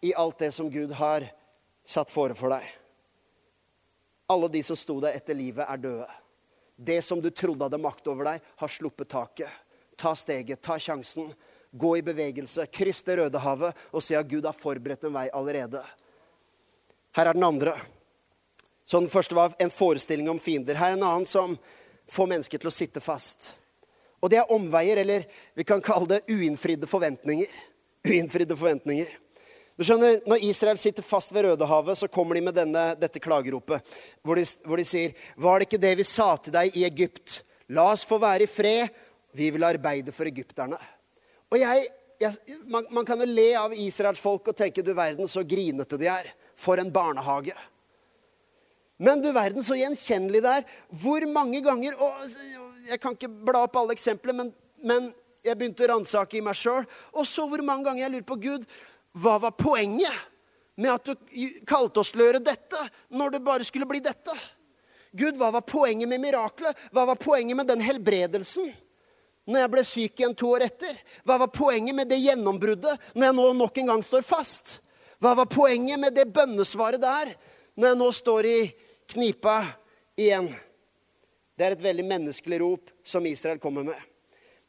[0.03, 1.27] i alt det som Gud har
[1.87, 2.82] satt fore for deg.
[4.31, 6.11] Alle de som sto deg etter livet, er døde.
[6.77, 9.51] Det som du trodde hadde makt over deg, har sluppet taket.
[9.99, 11.33] Ta steget, ta sjansen.
[11.73, 15.29] Gå i bevegelse, kryss det Røde havet og se at Gud har forberedt en vei
[15.33, 15.81] allerede.
[17.17, 17.73] Her er den andre.
[18.85, 20.77] Så den første var en forestilling om fiender.
[20.77, 21.57] Her er en annen som
[22.13, 23.55] får mennesker til å sitte fast.
[24.23, 25.25] Og det er omveier, eller
[25.57, 27.49] vi kan kalle det uinnfridde forventninger.
[28.07, 29.09] Uinnfridde forventninger.
[29.83, 33.83] Du skjønner, Når Israel sitter fast ved Rødehavet, så kommer de med denne, dette klageropet,
[34.23, 37.41] hvor de, hvor de sier Var det ikke det vi sa til deg i Egypt?
[37.75, 38.93] La oss få være i fred.
[39.35, 40.79] Vi vil arbeide for egypterne.
[41.51, 41.89] Og jeg,
[42.23, 45.99] jeg man, man, kan jo le av Israels folk og tenke du verden så grinete
[45.99, 46.31] de er.
[46.55, 47.57] For en barnehage.
[49.03, 50.71] Men du verden så gjenkjennelig det er.
[50.95, 52.23] Hvor mange ganger og
[52.87, 54.55] Jeg kan ikke bla opp alle eksempler, men,
[54.87, 55.11] men
[55.43, 56.87] jeg begynte å ransake i meg sjøl.
[57.19, 58.71] Og så hvor mange ganger jeg lurer på Gud
[59.13, 60.29] hva var poenget
[60.81, 61.15] med at du
[61.69, 62.79] kalte oss til å gjøre dette,
[63.13, 64.35] når det bare skulle bli dette?
[65.13, 66.79] Gud, hva var poenget med miraklet?
[66.93, 68.71] Hva var poenget med den helbredelsen?
[69.45, 70.97] Når jeg ble syk igjen to år etter?
[71.27, 74.79] Hva var poenget med det gjennombruddet når jeg nå nok en gang står fast?
[75.21, 77.35] Hva var poenget med det bønnesvaret der
[77.77, 78.59] når jeg nå står i
[79.13, 79.59] knipa
[80.17, 80.49] igjen?
[81.53, 83.99] Det er et veldig menneskelig rop som Israel kommer med.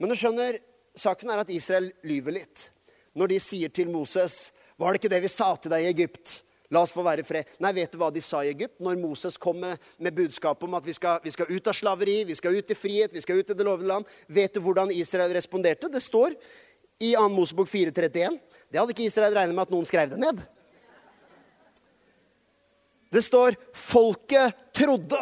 [0.02, 0.60] Men du skjønner,
[0.98, 2.73] saken er at Israel lyver litt
[3.14, 6.40] når de sier til Moses Var det ikke det vi sa til deg i Egypt?
[6.74, 7.50] La oss få være i fred.
[7.62, 10.74] Nei, vet du hva de sa i Egypt når Moses kom med, med budskapet om
[10.80, 13.44] at vi skal, vi skal, ut av slaveri, vi skal ut i frihet, vi skal
[13.44, 14.10] ut i det lovende land?
[14.26, 15.92] Vet du hvordan Israel responderte?
[15.94, 16.34] Det står
[17.04, 17.28] i 2.
[17.36, 18.40] Mosebok 431.
[18.72, 20.42] Det hadde ikke Israel regnet med at noen skrev det ned.
[23.14, 25.22] Det står 'folket trodde'.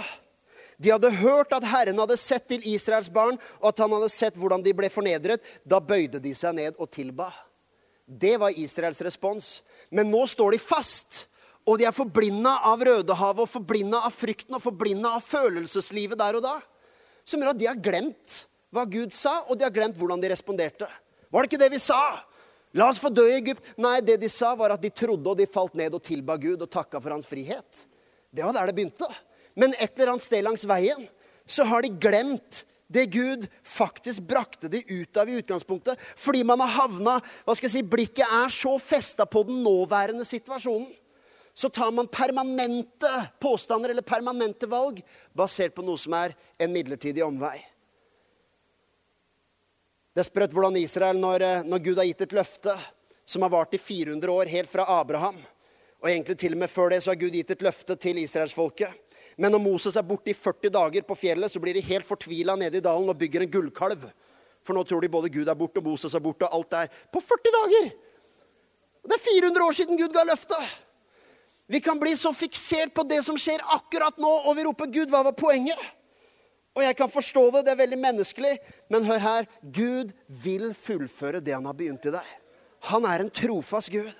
[0.80, 4.38] De hadde hørt at Herren hadde sett til Israels barn, og at han hadde sett
[4.40, 5.44] hvordan de ble fornedret.
[5.68, 7.30] Da bøyde de seg ned og tilba.
[8.06, 9.62] Det var Israels respons.
[9.90, 11.26] Men nå står de fast.
[11.68, 16.40] Og de er forblinda av Rødehavet og forblinda av frykten og forblinda av følelseslivet der
[16.40, 16.56] og da.
[17.28, 20.32] Som gjør at de har glemt hva Gud sa, og de har glemt hvordan de
[20.32, 20.88] responderte.
[21.32, 22.00] Var det ikke det vi sa?
[22.80, 23.74] La oss få dø i Egypt.
[23.84, 26.64] Nei, det de sa, var at de trodde, og de falt ned og tilba Gud
[26.64, 27.86] og takka for hans frihet.
[28.32, 29.10] Det var der det begynte.
[29.60, 31.04] Men et eller annet sted langs veien
[31.46, 36.00] så har de glemt det Gud faktisk brakte de ut av i utgangspunktet.
[36.20, 40.26] Fordi man har havna hva skal jeg si, Blikket er så festa på den nåværende
[40.28, 40.90] situasjonen.
[41.54, 45.02] Så tar man permanente påstander eller permanente valg
[45.36, 47.58] basert på noe som er en midlertidig omvei.
[50.12, 52.76] Det er sprøtt hvordan Israel, når, eh, når Gud har gitt et løfte
[53.26, 55.38] som har vart i 400 år, helt fra Abraham
[56.02, 59.11] Og egentlig til og med før det så har Gud gitt et løfte til israelsfolket
[59.38, 62.56] men når Moses er borte i 40 dager på fjellet, så blir de helt fortvila
[62.60, 64.08] nede i dalen og bygger en gullkalv.
[64.65, 67.04] For nå tror de både Gud er borte og Moses er borte og alt er
[67.13, 67.91] på 40 dager!
[69.02, 70.76] Det er 400 år siden Gud ga løftet.
[71.72, 75.10] Vi kan bli så fiksert på det som skjer akkurat nå, og vi roper 'Gud,
[75.10, 75.80] hva var poenget?'
[76.76, 78.52] Og jeg kan forstå det, det er veldig menneskelig,
[78.89, 79.48] men hør her.
[79.62, 82.28] Gud vil fullføre det han har begynt i deg.
[82.88, 84.13] Han er en trofast Gud.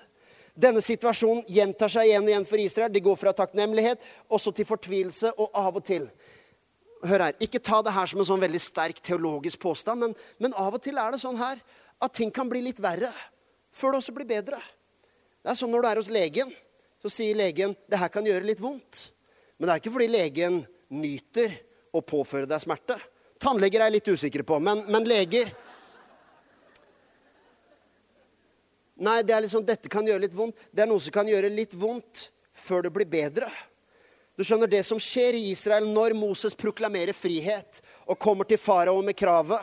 [0.52, 2.92] Denne situasjonen gjentar seg igjen og igjen for Israel.
[2.92, 6.08] De går fra takknemlighet også til fortvilelse, og av og til
[7.02, 10.52] Hør her, Ikke ta det her som en sånn veldig sterk teologisk påstand, men, men
[10.54, 11.58] av og til er det sånn her
[11.98, 13.10] at ting kan bli litt verre
[13.74, 14.60] før det også blir bedre.
[15.42, 16.52] Det er sånn når du er hos legen,
[17.02, 19.08] så sier legen det her kan gjøre litt vondt.
[19.58, 20.60] Men det er ikke fordi legen
[20.94, 21.56] nyter
[21.90, 23.00] å påføre deg smerte.
[23.42, 25.50] Tannleger er jeg litt usikre på, men, men leger
[29.02, 30.58] Nei, det er liksom, dette kan gjøre litt vondt.
[30.70, 33.48] Det er noe som kan gjøre litt vondt før det blir bedre.
[34.38, 39.02] Du skjønner Det som skjer i Israel når Moses proklamerer frihet og kommer til farao
[39.04, 39.60] med kravet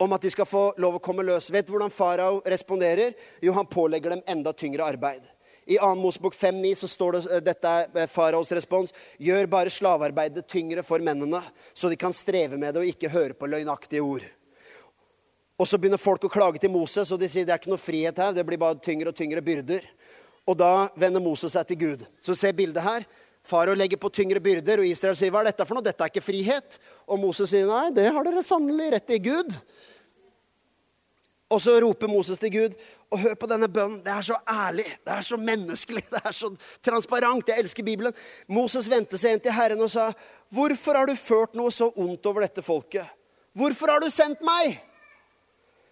[0.00, 1.50] om at de skal få lov å komme løs.
[1.52, 3.12] Vet du hvordan farao responderer?
[3.44, 5.28] Jo, han pålegger dem enda tyngre arbeid.
[5.70, 5.94] I 2.
[6.00, 8.96] Mosebok 5,9 så står det eh, dette er faraos respons.
[9.20, 11.42] Gjør bare slavearbeidet tyngre for mennene,
[11.76, 14.24] så de kan streve med det og ikke høre på løgnaktige ord.
[15.60, 17.80] Og så begynner folk å klage til Moses, og de sier det er ikke noe
[17.80, 18.32] frihet her.
[18.32, 19.84] Det blir bare tyngre og tyngre byrder.
[20.48, 22.06] Og da vender Moses seg til Gud.
[22.24, 23.04] Så se bildet her.
[23.44, 25.84] Farao legger på tyngre byrder, og Israel sier hva er dette for noe?
[25.84, 26.80] Dette er ikke frihet.
[27.04, 29.52] Og Moses sier nei, det har dere sannelig rett i, Gud.
[31.50, 32.74] Og så roper Moses til Gud,
[33.10, 34.00] og hør på denne bønnen.
[34.04, 36.52] Det er så ærlig, det er så menneskelig, det er så
[36.86, 37.48] transparent.
[37.52, 38.14] Jeg elsker Bibelen.
[38.48, 40.12] Moses vendte seg inn til Herren og sa,
[40.48, 43.10] 'Hvorfor har du ført noe så ondt over dette folket?'
[43.52, 44.89] 'Hvorfor har du sendt meg?'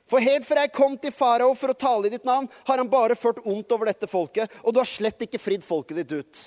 [0.09, 2.89] For helt fra jeg kom til farao for å tale i ditt navn, har han
[2.89, 6.45] bare ført ondt over dette folket, og du har slett ikke fridd folket ditt ut.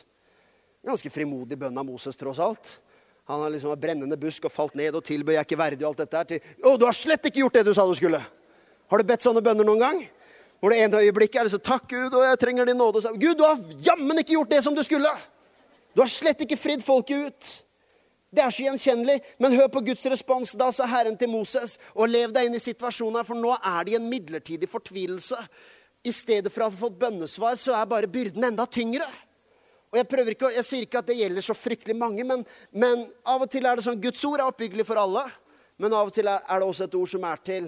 [0.88, 2.80] Ganske frimodig bønn av Moses, tross alt.
[3.30, 5.86] Han har liksom en brennende busk og falt ned og tilbød jeg er ikke verdig
[5.86, 7.94] og alt dette her til Å, du har slett ikke gjort det du sa du
[7.96, 8.20] skulle!
[8.92, 10.00] Har du bedt sånne bønner noen gang?
[10.60, 13.02] Hvor det ene øyeblikket er det så Takk, Gud, og jeg trenger din nåde.
[13.16, 15.14] Gud, du har jammen ikke gjort det som du skulle!
[15.96, 17.52] Du har slett ikke fridd folket ut.
[18.32, 19.18] Det er så gjenkjennelig.
[19.44, 20.54] Men hør på Guds respons.
[20.60, 23.94] Da sa Herren til Moses, og lev deg inn i situasjonen, for nå er det
[23.94, 25.40] i en midlertidig fortvilelse.
[26.08, 29.06] I stedet for å ha fått bønnesvar, så er bare byrden enda tyngre.
[29.92, 33.44] Og Jeg ikke, jeg sier ikke at det gjelder så fryktelig mange, men, men av
[33.44, 35.26] og til er det sånn Guds ord er oppbyggelig for alle.
[35.82, 37.68] Men av og til er det også et ord som er til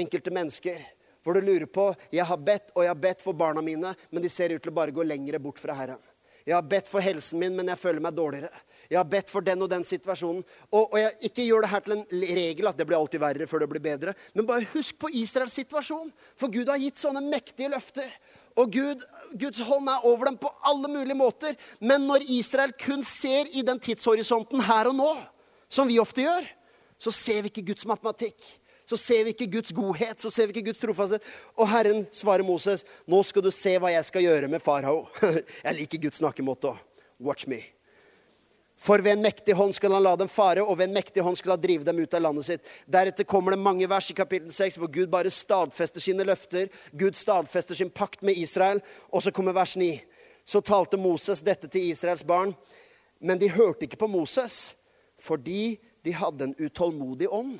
[0.00, 0.80] enkelte mennesker.
[1.20, 4.22] Hvor du lurer på Jeg har bedt og jeg har bedt for barna mine, men
[4.22, 6.00] de ser ut til å bare gå lenger bort fra Herren.
[6.46, 8.62] Jeg har bedt for helsen min, men jeg føler meg dårligere.
[8.86, 10.44] Jeg har bedt for den og den situasjonen.
[10.70, 12.04] Og, og jeg ikke gjør det her til en
[12.38, 14.14] regel at det blir alltid verre før det blir bedre.
[14.36, 16.12] Men bare husk på Israels situasjon.
[16.38, 18.12] For Gud har gitt sånne mektige løfter.
[18.56, 19.02] Og Gud,
[19.36, 21.58] Guds hånd er over dem på alle mulige måter.
[21.82, 25.10] Men når Israel kun ser i den tidshorisonten her og nå,
[25.68, 26.46] som vi ofte gjør,
[26.96, 28.38] så ser vi ikke Guds matematikk.
[28.86, 31.24] Så ser vi ikke Guds godhet, så ser vi ikke Guds trofasthet.
[31.58, 35.08] Og Herren svarer Moses, 'Nå skal du se hva jeg skal gjøre med farao.'
[35.66, 36.78] Jeg liker Guds snakkemåte òg.
[37.20, 37.64] Watch me.
[38.76, 41.38] For ved en mektig hånd skal han la dem fare, og ved en mektig hånd
[41.38, 42.66] skal han drive dem ut av landet sitt.
[42.86, 46.68] Deretter kommer det mange vers i kapittel 6 hvor Gud bare stadfester sine løfter.
[46.92, 48.82] Gud stadfester sin pakt med Israel.
[49.10, 49.88] Og så kommer vers 9.
[50.44, 52.52] Så talte Moses dette til Israels barn,
[53.18, 54.76] men de hørte ikke på Moses
[55.18, 57.56] fordi de hadde en utålmodig ånd.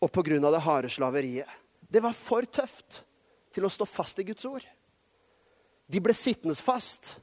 [0.00, 1.48] Og av det harde slaveriet.
[1.80, 3.02] Det var for tøft
[3.54, 4.64] til å stå fast i Guds ord.
[5.88, 7.20] De ble sittende fast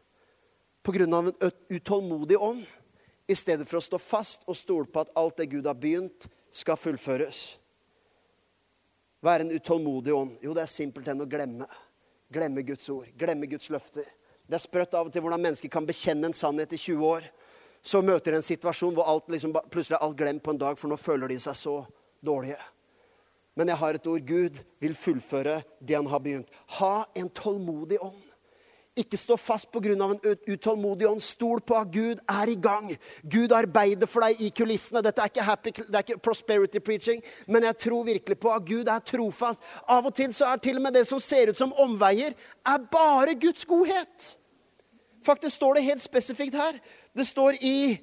[0.84, 1.06] pga.
[1.06, 2.66] en utålmodig ånd,
[3.28, 6.28] i stedet for å stå fast og stole på at alt det Gud har begynt,
[6.52, 7.58] skal fullføres.
[9.22, 10.38] Være en utålmodig ånd?
[10.42, 11.66] Jo, det er simpelthen å glemme.
[12.30, 14.06] Glemme Guds ord, glemme Guds løfter.
[14.46, 17.26] Det er sprøtt av og til hvordan mennesker kan bekjenne en sannhet i 20 år.
[17.86, 20.78] Så møter de en situasjon hvor alt liksom, plutselig er alt glemt på en dag,
[20.78, 21.80] for nå føler de seg så
[22.26, 22.60] dårlige.
[23.56, 24.24] Men jeg har et ord.
[24.28, 26.50] Gud vil fullføre det han har begynt.
[26.80, 28.24] Ha en tålmodig ånd.
[28.96, 29.92] Ikke stå fast pga.
[29.92, 31.22] en utålmodig ånd.
[31.22, 32.98] Stol på at Gud er i gang.
[33.24, 35.02] Gud arbeider for deg i kulissene.
[35.04, 38.66] Dette er ikke, happy, det er ikke prosperity preaching, men jeg tror virkelig på at
[38.66, 39.64] Gud er trofast.
[39.88, 42.36] Av og til så er til og med det som ser ut som omveier,
[42.66, 44.38] er bare Guds godhet.
[45.26, 46.80] Faktisk står det helt spesifikt her.
[47.18, 48.00] Det står i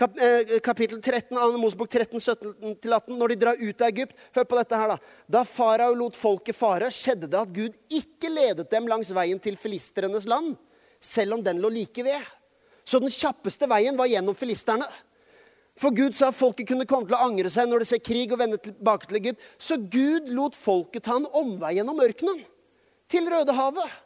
[0.00, 1.58] kapittel 13, 2.
[1.60, 4.16] Mosebok 13, 17-18, når de drar ut av Egypt.
[4.36, 5.14] Hør på dette her, da.
[5.38, 9.58] Da farao lot folket fare, skjedde det at Gud ikke ledet dem langs veien til
[9.60, 10.54] filistrenes land,
[11.00, 12.24] selv om den lå like ved.
[12.84, 14.88] Så den kjappeste veien var gjennom filisterne.
[15.80, 18.32] For Gud sa at folket kunne komme til å angre seg når de ser krig
[18.34, 19.44] og vende tilbake til Egypt.
[19.56, 22.40] Så Gud lot folket ta en omvei gjennom ørkenen,
[23.10, 24.00] til Rødehavet.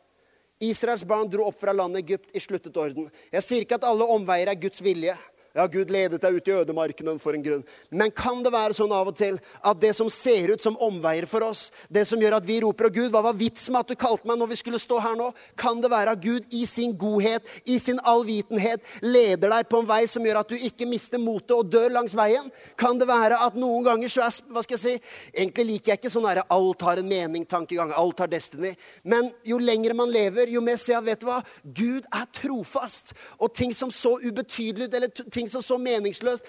[0.65, 3.09] Israels barn dro opp fra landet Egypt i sluttet orden.
[3.33, 5.17] Jeg sier ikke at alle omveier er Guds vilje.
[5.55, 7.61] Ja, Gud ledet deg ut i ødemarken for en grunn.
[7.95, 11.29] Men kan det være sånn av og til at det som ser ut som omveier
[11.31, 13.89] for oss, det som gjør at vi roper 'Å Gud, hva var vitsen med at
[13.89, 16.67] du kalte meg når vi skulle stå her nå?' Kan det være at Gud i
[16.67, 20.89] sin godhet, i sin allvitenhet, leder deg på en vei som gjør at du ikke
[20.89, 22.51] mister motet og dør langs veien?
[22.77, 25.01] Kan det være at noen ganger så er Hva skal jeg si?
[25.39, 27.93] Egentlig liker jeg ikke sånn derre 'alt har en mening'-tankegang.
[27.95, 28.77] Alt har destiny.
[29.05, 31.45] Men jo lenger man lever, jo mer ser jeg, vet du hva?
[31.65, 33.13] Gud er trofast.
[33.39, 36.45] Og ting som så ubetydelig ut, eller ting ting som så meningsløst.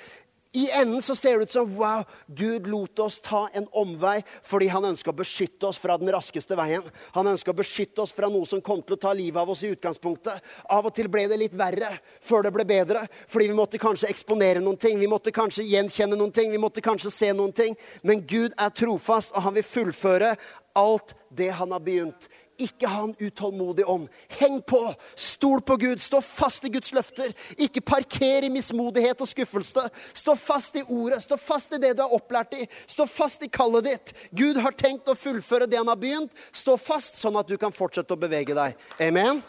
[0.55, 4.69] I enden så ser det ut som wow, Gud lot oss ta en omvei fordi
[4.71, 6.85] han ønska å beskytte oss fra den raskeste veien.
[7.11, 9.65] Han ønska å beskytte oss fra noe som kom til å ta livet av oss
[9.67, 10.39] i utgangspunktet.
[10.71, 14.07] Av og til ble det litt verre før det ble bedre, fordi vi måtte kanskje
[14.13, 14.95] eksponere noen ting.
[15.01, 17.75] Vi måtte kanskje gjenkjenne noen ting, vi måtte kanskje se noen ting.
[18.07, 20.37] Men Gud er trofast, og han vil fullføre
[20.79, 22.31] alt det han har begynt.
[22.57, 24.07] Ikke ha en utålmodig ånd.
[24.39, 24.79] Heng på!
[25.15, 25.99] Stol på Gud.
[26.01, 27.33] Stå fast i Guds løfter.
[27.59, 29.83] Ikke parker i mismodighet og skuffelse.
[30.13, 31.19] Stå fast i ordet.
[31.23, 32.67] Stå fast i det du er opplært i.
[32.87, 34.13] Stå fast i kallet ditt.
[34.31, 36.31] Gud har tenkt å fullføre det han har begynt.
[36.55, 38.79] Stå fast, sånn at du kan fortsette å bevege deg.
[39.03, 39.43] Amen?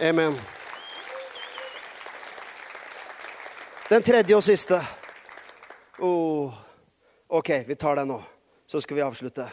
[0.00, 0.40] Amen.
[3.90, 4.80] Den tredje og siste.
[6.00, 6.64] Oh.
[7.28, 8.22] OK, vi tar den nå.
[8.66, 9.50] Så skal vi avslutte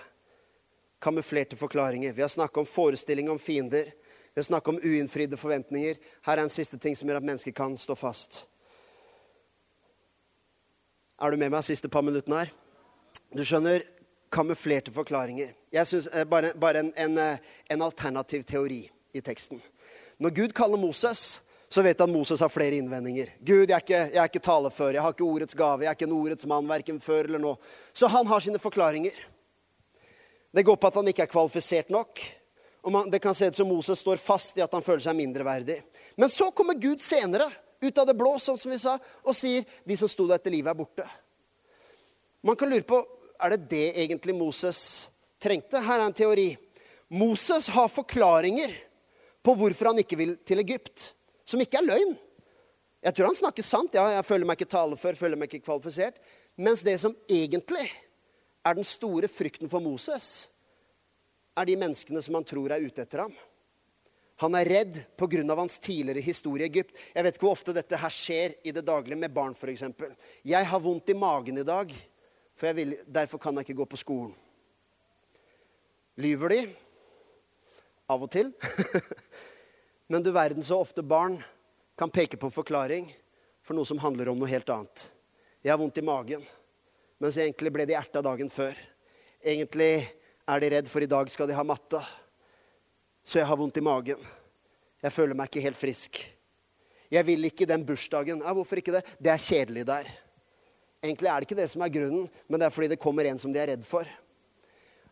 [1.03, 2.13] kamuflerte forklaringer.
[2.15, 3.91] Vi har snakka om forestilling om fiender.
[4.33, 5.97] Vi har snakka om uinnfridde forventninger.
[6.25, 8.45] Her er en siste ting som gjør at mennesker kan stå fast.
[11.21, 12.53] Er du med meg siste par minuttene her?
[13.35, 13.83] Du skjønner,
[14.33, 15.53] kamuflerte forklaringer.
[15.71, 17.37] Jeg synes, eh, Bare, bare en, en, eh,
[17.69, 19.61] en, alternativ teori i teksten.
[20.19, 23.29] Når Gud kaller Moses, så vet han at Moses har flere innvendinger.
[23.39, 25.97] Gud, jeg er, ikke, jeg er ikke talefør, jeg har ikke ordets gave, jeg er
[25.97, 27.55] ikke en ordets mann verken før eller nå.
[27.93, 29.13] Så han har sine forklaringer.
[30.53, 32.21] Det går på at han ikke er kvalifisert nok.
[32.83, 35.17] Og man, det kan se ut som Moses står fast i at han føler seg
[35.17, 35.79] mindreverdig.
[36.19, 37.47] Men så kommer Gud senere,
[37.83, 40.53] ut av det blå, sånn som vi sa, og sier de som sto der etter
[40.53, 41.07] livet, er borte.
[42.45, 42.99] Man kan lure på
[43.43, 45.09] er det det egentlig Moses
[45.41, 45.81] trengte.
[45.81, 46.53] Her er en teori.
[47.11, 48.75] Moses har forklaringer
[49.43, 51.09] på hvorfor han ikke vil til Egypt,
[51.43, 52.13] som ikke er løgn.
[53.03, 53.95] Jeg tror han snakker sant.
[53.97, 56.21] Ja, jeg føler meg ikke talefør, føler meg ikke kvalifisert.
[56.55, 57.89] Mens det som egentlig
[58.63, 60.47] er den store frykten for Moses,
[61.53, 63.33] er de menneskene som han tror er ute etter ham.
[64.41, 65.55] Han er redd pga.
[65.55, 66.95] hans tidligere historie i Egypt.
[67.13, 69.83] Jeg vet ikke hvor ofte dette her skjer i det daglige med barn f.eks.
[70.43, 71.93] Jeg har vondt i magen i dag,
[72.59, 74.33] vil, derfor kan jeg ikke gå på skolen.
[76.17, 76.61] Lyver de?
[78.09, 78.51] Av og til.
[80.11, 81.37] Men du verden så ofte barn
[81.97, 83.07] kan peke på en forklaring
[83.63, 85.07] for noe som handler om noe helt annet.
[85.63, 86.43] Jeg har vondt i magen,
[87.23, 88.75] mens egentlig ble de erta dagen før.
[89.39, 90.03] Egentlig
[90.43, 92.01] er de redd, for i dag skal de ha matte.
[93.23, 94.19] Så jeg har vondt i magen.
[95.03, 96.19] Jeg føler meg ikke helt frisk.
[97.13, 98.41] Jeg vil ikke den bursdagen.
[98.43, 99.05] Ja, hvorfor ikke det?
[99.23, 100.09] Det er kjedelig der.
[101.03, 103.39] Egentlig er det ikke det som er grunnen, men det er fordi det kommer en
[103.39, 104.07] som de er redd for.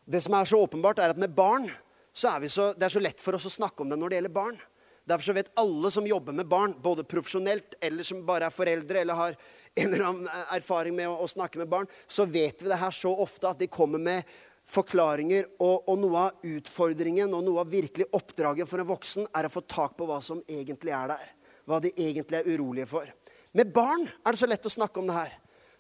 [0.04, 1.70] Det som er så åpenbart, er at med barn
[2.12, 4.20] så er så, det er så lett for oss å snakke om det når det
[4.20, 4.60] gjelder barn.
[5.08, 9.02] Derfor så vet alle som jobber med barn, både profesjonelt eller som bare er foreldre
[9.02, 9.38] eller har
[9.76, 12.96] en eller annen erfaring med å, å snakke med barn, så vet vi det her
[12.96, 14.28] så ofte at de kommer med
[14.72, 15.48] forklaringer.
[15.60, 19.54] Og, og, noe av utfordringen og noe av virkelig oppdraget for en voksen er å
[19.54, 21.30] få tak på hva som egentlig er der.
[21.70, 23.08] Hva de egentlig er urolige for.
[23.56, 25.38] Med barn er det så lett å snakke om det her.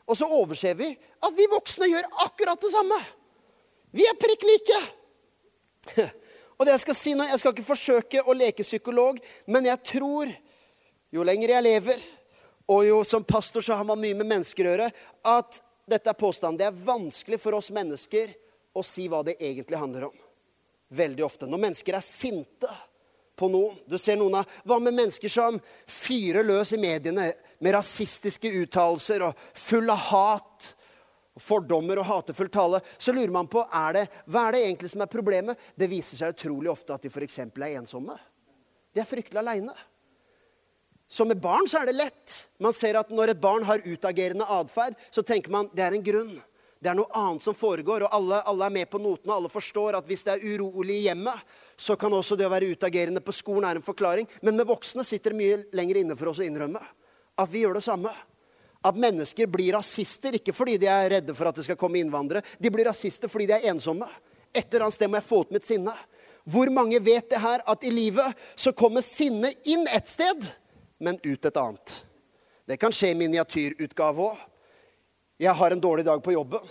[0.07, 2.97] Og så overser vi at vi voksne gjør akkurat det samme.
[3.95, 4.79] Vi er prikk like.
[6.61, 9.17] Og det Jeg skal si nå, jeg skal ikke forsøke å leke psykolog,
[9.49, 10.29] men jeg tror
[11.11, 12.03] jo lenger jeg lever,
[12.69, 14.91] og jo som pastor så har man mye med mennesker å gjøre,
[15.27, 16.59] at dette er påstanden.
[16.61, 18.33] Det er vanskelig for oss mennesker
[18.77, 20.17] å si hva det egentlig handler om.
[20.91, 21.47] Veldig ofte.
[21.47, 22.71] Når mennesker er sinte
[23.39, 25.55] på noen Du ser noen av, Hva med mennesker som
[25.87, 27.31] fyrer løs i mediene
[27.63, 30.75] med rasistiske uttalelser og full av hat?
[31.39, 35.03] fordommer og hatefull tale, så lurer man på er det, hva er det egentlig som
[35.03, 35.59] er problemet.
[35.75, 37.39] Det viser seg utrolig ofte at de f.eks.
[37.39, 38.17] er ensomme.
[38.91, 39.75] De er fryktelig aleine.
[41.11, 42.37] Så med barn så er det lett.
[42.63, 46.05] Man ser at Når et barn har utagerende atferd, så tenker man det er en
[46.05, 46.37] grunn.
[46.81, 49.35] Det er noe annet som foregår, og alle, alle er med på notene.
[49.35, 51.43] Alle forstår at hvis det er urolig i hjemmet,
[51.77, 54.25] så kan også det å være utagerende på skolen er en forklaring.
[54.41, 56.81] Men med voksne sitter det mye lenger inne for oss å innrømme
[57.41, 58.13] at vi gjør det samme.
[58.81, 62.41] At mennesker blir rasister, ikke fordi de er redde for at det skal komme innvandrere.
[62.57, 64.07] De blir rasister fordi de er ensomme.
[64.49, 65.93] Et eller annet sted må jeg få ut mitt sinne.
[66.49, 70.49] Hvor mange vet det her, at i livet så kommer sinnet inn et sted,
[71.01, 71.95] men ut et annet?
[72.69, 74.47] Det kan skje i miniatyrutgave òg.
[75.41, 76.61] Jeg har en dårlig dag på jobben.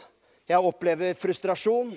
[0.47, 1.91] Jeg opplever frustrasjon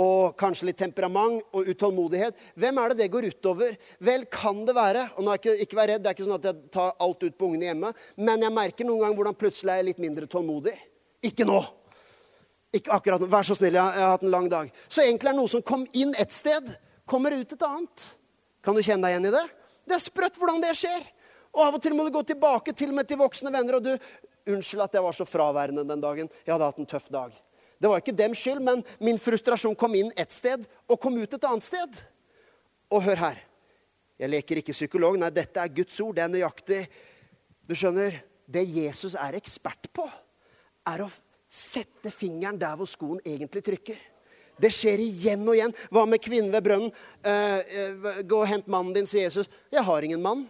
[0.00, 2.36] og kanskje litt temperament og utålmodighet.
[2.58, 3.76] Hvem er det det går utover?
[4.02, 6.36] Vel, kan det være og nå er ikke, ikke vær redd, Det er ikke sånn
[6.36, 7.92] at jeg tar alt ut på ungene hjemme.
[8.16, 10.74] Men jeg merker noen ganger hvordan plutselig er jeg litt mindre tålmodig.
[11.24, 11.60] Ikke nå.
[12.74, 13.30] Ikke akkurat nå.
[13.30, 14.72] Vær så snill, jeg, har hatt en lang dag.
[14.88, 16.74] Så egentlig er det noe som kom inn et sted,
[17.06, 18.08] kommer ut et annet.
[18.64, 19.44] Kan du kjenne deg igjen i det?
[19.84, 21.06] Det er sprøtt hvordan det skjer.
[21.54, 23.78] Og av og til må du gå tilbake til og med til voksne venner.
[23.78, 23.92] og du,
[24.50, 26.28] Unnskyld at jeg var så fraværende den dagen.
[26.44, 27.32] Jeg hadde hatt en tøff dag.
[27.80, 31.32] Det var ikke dems skyld, men min frustrasjon kom inn ett sted og kom ut
[31.32, 32.00] et annet sted.
[32.92, 33.40] Og hør her.
[34.20, 35.16] Jeg leker ikke psykolog.
[35.18, 36.14] Nei, dette er Guds ord.
[36.16, 36.80] Det er nøyaktig.
[37.64, 40.04] Du skjønner, det Jesus er ekspert på,
[40.92, 41.08] er å
[41.48, 44.02] sette fingeren der hvor skoen egentlig trykker.
[44.60, 45.72] Det skjer igjen og igjen.
[45.90, 46.92] Hva med kvinnen ved brønnen?
[47.26, 49.48] Eh, eh, gå og hent mannen din, sier Jesus.
[49.72, 50.44] Jeg har ingen mann.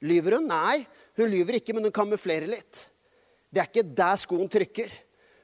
[0.00, 0.48] Lyver hun?
[0.48, 0.84] Nei,
[1.18, 2.86] hun lyver ikke, men hun kamuflerer litt.
[3.50, 4.92] Det er ikke der skoen trykker.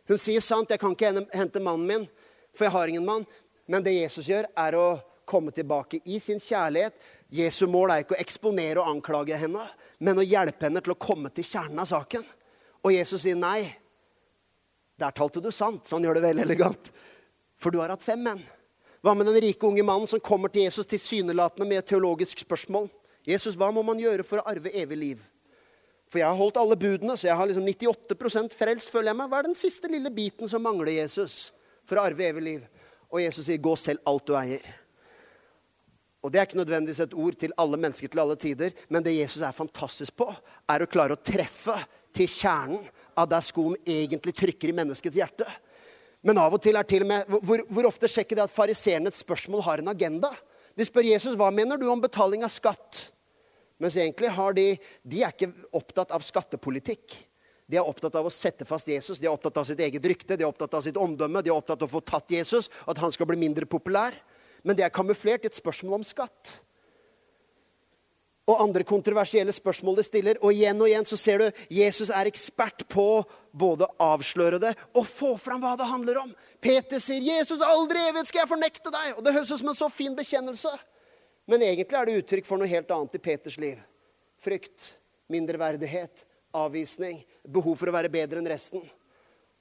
[0.06, 2.06] Hun sier sant, jeg kan ikke hente mannen min,
[2.54, 3.26] for jeg har ingen mann.
[3.66, 4.86] Men det Jesus gjør, er å
[5.26, 6.94] komme tilbake i sin kjærlighet.
[7.34, 9.64] Jesu mål er ikke å eksponere og anklage henne,
[9.98, 12.22] men å hjelpe henne til å komme til kjernen av saken.
[12.86, 13.66] Og Jesus sier nei.
[14.96, 15.84] Der talte du sant.
[15.84, 16.92] Så han gjør det veldig elegant.
[17.60, 18.40] For du har hatt fem menn.
[19.04, 22.86] Hva med den rike unge mannen som kommer til Jesus tilsynelatende med et teologisk spørsmål?
[23.26, 25.24] Jesus, hva må man gjøre for å arve evig liv?
[26.06, 29.30] For jeg har holdt alle budene, så jeg har liksom 98 frelst, føler jeg meg.
[29.30, 31.50] Hva er den siste lille biten som mangler Jesus
[31.86, 32.66] for å arve evig liv?
[33.10, 34.66] Og Jesus sier, 'Gå selv alt du eier'.
[36.22, 39.14] Og Det er ikke nødvendigvis et ord til alle mennesker til alle tider, men det
[39.14, 40.26] Jesus er fantastisk på,
[40.68, 41.76] er å klare å treffe
[42.12, 45.46] til kjernen av der skoen egentlig trykker i menneskets hjerte.
[46.22, 49.06] Men av og til er til og med, Hvor, hvor ofte sjekker det at fariseerne
[49.06, 50.32] et spørsmål har en agenda?
[50.76, 53.12] De spør Jesus hva mener du om betaling av skatt.
[53.82, 54.66] Mens egentlig har de,
[55.02, 57.16] de er ikke opptatt av skattepolitikk.
[57.66, 60.36] De er opptatt av å sette fast Jesus, de er opptatt av sitt eget rykte,
[60.38, 63.00] de er opptatt av sitt omdømme, de er opptatt av å få tatt Jesus, at
[63.02, 64.14] han skal bli mindre populær.
[64.62, 66.54] Men det er kamuflert i et spørsmål om skatt.
[68.46, 70.38] Og andre kontroversielle spørsmål de stiller.
[70.38, 75.08] Og igjen og igjen så ser du Jesus er ekspert på både avsløre det og
[75.10, 76.34] få fram hva det handler om.
[76.62, 79.74] Peter sier, 'Jesus, aldri evig skal jeg fornekte deg.' Og Det høres ut som en
[79.74, 80.70] så fin bekjennelse.
[81.46, 83.78] Men egentlig er det uttrykk for noe helt annet i Peters liv.
[84.42, 84.90] Frykt,
[85.30, 86.24] mindreverdighet,
[86.56, 88.82] avvisning, behov for å være bedre enn resten.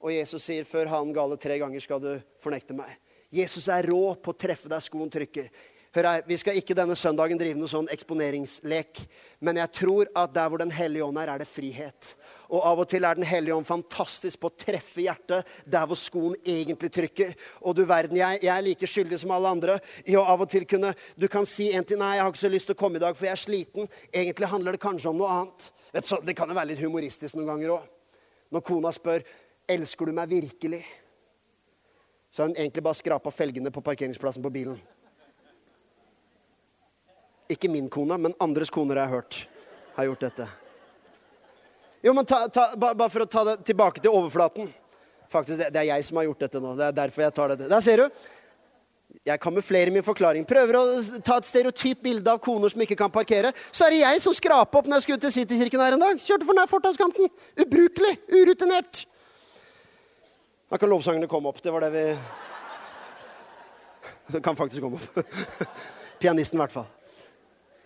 [0.02, 2.12] Og Jesus sier før han gale tre ganger skal du
[2.42, 2.90] fornekte meg.
[3.32, 5.48] Jesus er rå på å treffe der skoen trykker.
[5.96, 9.00] Hør her, Vi skal ikke denne søndagen drive noe sånn eksponeringslek.
[9.40, 12.16] Men jeg tror at der hvor Den hellige ånd er, er det frihet.
[12.52, 15.98] Og av og til er Den hellige ånd fantastisk på å treffe hjertet der hvor
[15.98, 17.32] skoen egentlig trykker.
[17.62, 20.50] Og du verden, jeg, jeg er like skyldig som alle andre i å av og
[20.50, 22.82] til kunne Du kan si en til Nei, jeg har ikke så lyst til å
[22.82, 23.90] komme i dag, for jeg er sliten.
[24.12, 25.70] Egentlig handler det kanskje om noe annet.
[25.96, 27.88] Det kan jo være litt humoristisk noen ganger òg.
[28.52, 29.24] Når kona spør
[29.66, 30.84] elsker du meg virkelig,
[32.30, 34.76] så har hun egentlig bare skrapa felgene på parkeringsplassen på bilen.
[37.50, 39.40] Ikke min kone, men andres koner jeg har hørt,
[39.96, 40.48] har gjort dette.
[42.04, 44.68] Jo, men ta, ta, Bare for å ta det tilbake til overflaten.
[45.32, 46.74] Faktisk, det, det, er jeg som har gjort dette nå.
[46.78, 47.70] Det er derfor jeg tar dette.
[47.70, 48.26] Der ser du.
[49.26, 50.44] Jeg kamuflerer min forklaring.
[50.46, 50.84] Prøver å
[51.24, 53.52] ta et stereotypt bilde av koner som ikke kan parkere.
[53.74, 56.22] Så er det jeg som skraper opp når jeg skulle til Citykirken her en dag.
[56.22, 57.30] Kjørte for nær fortauskanten.
[57.64, 58.14] Ubrukelig.
[58.34, 59.06] Urutinert.
[60.70, 61.62] Da kan lovsangene komme opp.
[61.62, 62.04] Det var det vi
[64.34, 65.34] Det kan faktisk komme opp.
[66.20, 66.88] Pianisten, i hvert fall.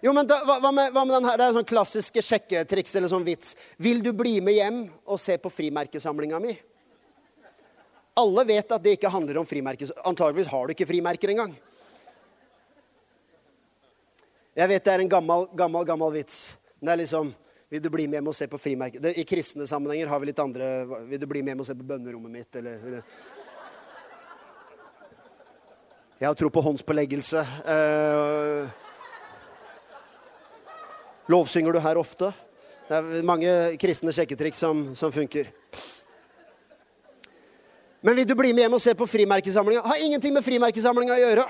[0.01, 1.37] Jo, men da, hva, med, hva, med, den her?
[1.37, 3.53] Det er sånn klassiske sjekketriks eller sånn vits.
[3.77, 6.55] Vil du bli med hjem og se på frimerkesamlinga mi?
[8.21, 9.93] Alle vet at det ikke handler om frimerker.
[10.09, 11.53] Antageligvis har du ikke frimerker engang.
[14.57, 16.49] Jeg vet det er en gammel, gammel, gammel vits.
[16.81, 17.33] Det er liksom
[17.71, 18.99] Vil du bli med hjem og se på frimerker?
[18.99, 20.67] Det, I kristne sammenhenger har vi litt andre
[21.07, 22.57] Vil du bli med hjem og se på bønnerommet mitt?
[22.59, 23.03] Eller,
[26.19, 27.45] Jeg har tro på håndspåleggelse.
[27.65, 28.90] Uh,
[31.31, 32.33] Lovsynger du her ofte?
[32.89, 35.51] Det er mange kristne sjekketriks som, som funker.
[38.01, 39.85] Men vil du bli med hjem og se på frimerkesamlinga?
[39.87, 41.45] Har ingenting med frimerkesamlinga å gjøre.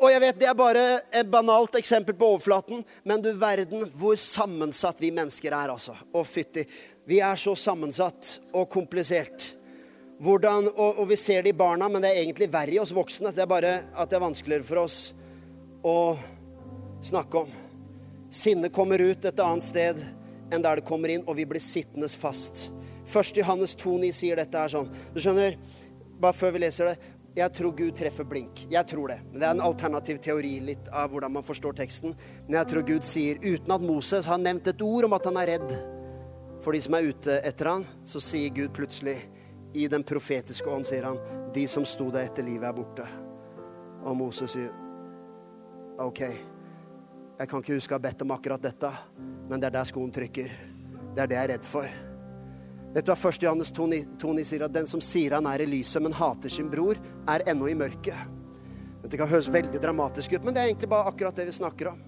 [0.00, 0.82] Og jeg vet Det er bare
[1.12, 5.72] et banalt eksempel på overflaten, men du verden hvor sammensatt vi mennesker er.
[5.76, 5.94] altså.
[6.12, 6.66] Å fytti.
[7.08, 9.46] Vi er så sammensatt og komplisert.
[10.20, 12.92] Hvordan, og, og, vi ser det i barna, men det er egentlig verre i oss
[12.92, 13.32] voksne.
[13.32, 15.00] Det er bare at det er vanskeligere for oss
[15.80, 15.96] å
[17.00, 17.59] snakke om.
[18.30, 20.02] Sinnet kommer ut et annet sted
[20.50, 22.68] enn der det kommer inn, og vi blir sittende fast.
[23.10, 24.90] Først Johannes 2,9 sier dette her sånn.
[25.14, 25.56] Du skjønner,
[26.20, 28.64] bare før vi leser det Jeg tror Gud treffer blink.
[28.70, 29.20] Jeg tror det.
[29.30, 32.16] Men Det er en alternativ teori litt av hvordan man forstår teksten.
[32.48, 35.38] Men jeg tror Gud sier, uten at Moses har nevnt et ord om at han
[35.38, 35.74] er redd
[36.60, 39.16] for de som er ute etter han, så sier Gud plutselig
[39.74, 41.20] i den profetiske ånd, sier han,
[41.54, 43.06] de som sto der etter livet, er borte.
[44.04, 44.72] Og Moses sier,
[46.00, 46.20] OK.
[47.40, 48.88] Jeg kan ikke huske å ha bedt om akkurat dette,
[49.48, 50.50] men det er der skoen trykker.
[51.16, 51.94] Det er det jeg er redd for.
[52.92, 53.38] Vet du hva 1.
[53.46, 54.64] Johannes 2,9 sier?
[54.66, 57.00] At den som sier han er i lyset, men hater sin bror,
[57.32, 58.36] er ennå i mørket.
[59.00, 61.94] Dette kan høres veldig dramatisk ut, men det er egentlig bare akkurat det vi snakker
[61.94, 62.02] om.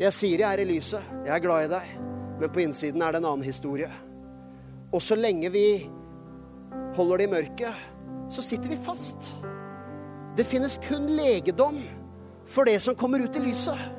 [0.00, 1.92] Jeg sier jeg er i lyset, jeg er glad i deg,
[2.40, 3.90] men på innsiden er det en annen historie.
[4.88, 5.66] Og så lenge vi
[6.96, 7.84] holder det i mørket,
[8.32, 9.34] så sitter vi fast.
[10.40, 11.82] Det finnes kun legedom
[12.48, 13.97] for det som kommer ut i lyset.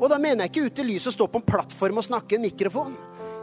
[0.00, 2.34] Og da mener jeg ikke ute i lyset å stå på en plattform og snakke
[2.34, 2.94] i en mikrofon.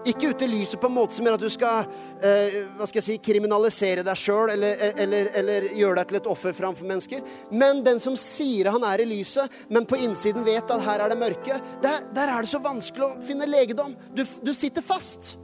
[0.07, 1.87] Ikke ute i lyset på en måte som gjør at du skal,
[2.23, 6.29] eh, hva skal jeg si, kriminalisere deg sjøl eller, eller, eller, gjøre deg til et
[6.31, 7.25] offer framfor mennesker.
[7.51, 11.11] Men den som sier han er i lyset, men på innsiden vet at her er
[11.11, 13.97] det mørke, der, der er det så vanskelig å finne legedom.
[14.15, 15.35] Du, du sitter fast.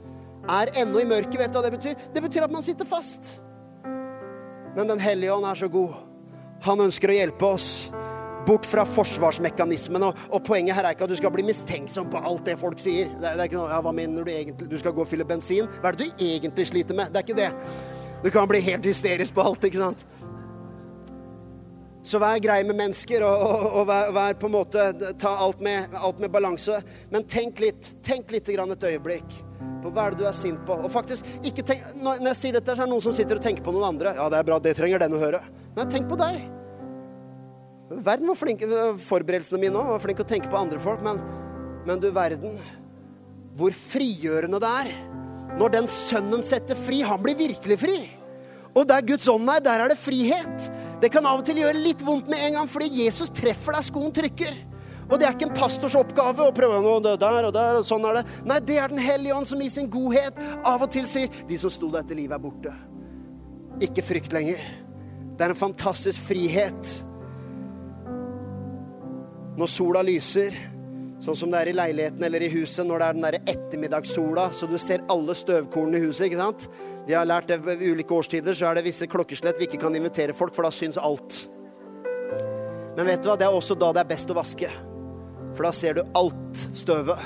[0.48, 1.38] Er ennå i mørket.
[1.40, 2.08] Vet du hva det betyr?
[2.14, 3.36] Det betyr at man sitter fast.
[4.74, 5.94] Men Den hellige ånd er så god.
[6.64, 7.68] Han ønsker å hjelpe oss
[8.46, 10.06] bort fra forsvarsmekanismen.
[10.08, 12.80] Og, og, poenget her er ikke at du skal bli mistenksom på alt det folk
[12.82, 13.12] sier.
[13.16, 14.70] Det, det er ikke noe, ja, Hva mener du egentlig?
[14.70, 15.70] Du skal gå og fylle bensin?
[15.80, 17.12] Hva er det du egentlig sliter med?
[17.12, 17.50] Det er ikke det.
[18.24, 20.04] Du kan bli helt hysterisk på alt, ikke sant?
[22.04, 24.82] Så vær grei med mennesker, og, og, og vær, vær, på en måte
[25.20, 26.82] Ta alt med, alt med balanse.
[27.12, 29.40] Men tenk litt, tenk litt grann et øyeblikk
[29.84, 30.76] på hva er det du er sint på.
[30.84, 31.28] Og faktisk,
[31.64, 33.88] tenk, Når jeg sier dette, så er det noen som sitter og tenker på noen
[33.94, 34.16] andre.
[34.16, 35.40] Ja, det er bra, det trenger den å høre.
[35.76, 36.63] Nei, tenk på deg.
[38.02, 38.64] Verden var flink
[39.04, 41.20] Forberedelsene mine òg var flink til å tenke på andre folk, men,
[41.86, 42.58] men du verden
[43.54, 44.92] hvor frigjørende det er
[45.58, 47.02] når den sønnen setter fri.
[47.06, 47.98] Han blir virkelig fri.
[48.74, 50.68] Og der Guds ånd er, der er det frihet.
[51.02, 53.86] Det kan av og til gjøre litt vondt med en gang, fordi Jesus treffer deg
[53.86, 54.56] skoen trykker.
[55.04, 58.06] Og det er ikke en pastors oppgave å prøve noe der og der, og sånn
[58.08, 58.24] er det.
[58.48, 61.58] Nei, det er Den hellige ånd som i sin godhet av og til sier de
[61.60, 62.74] som sto der etter livet, er borte.
[63.84, 64.64] Ikke frykt lenger.
[65.36, 66.94] Det er en fantastisk frihet
[69.58, 70.56] når sola lyser,
[71.24, 74.48] sånn som det er i leiligheten eller i huset, når det er den der ettermiddagssola,
[74.52, 76.66] så du ser alle støvkornene i huset, ikke sant?
[77.06, 79.96] Vi har lært det ved ulike årstider, så er det visse klokkeslett vi ikke kan
[79.96, 81.44] invitere folk, for da syns alt.
[82.96, 84.70] Men vet du hva, det er også da det er best å vaske.
[85.54, 87.22] For da ser du alt støvet.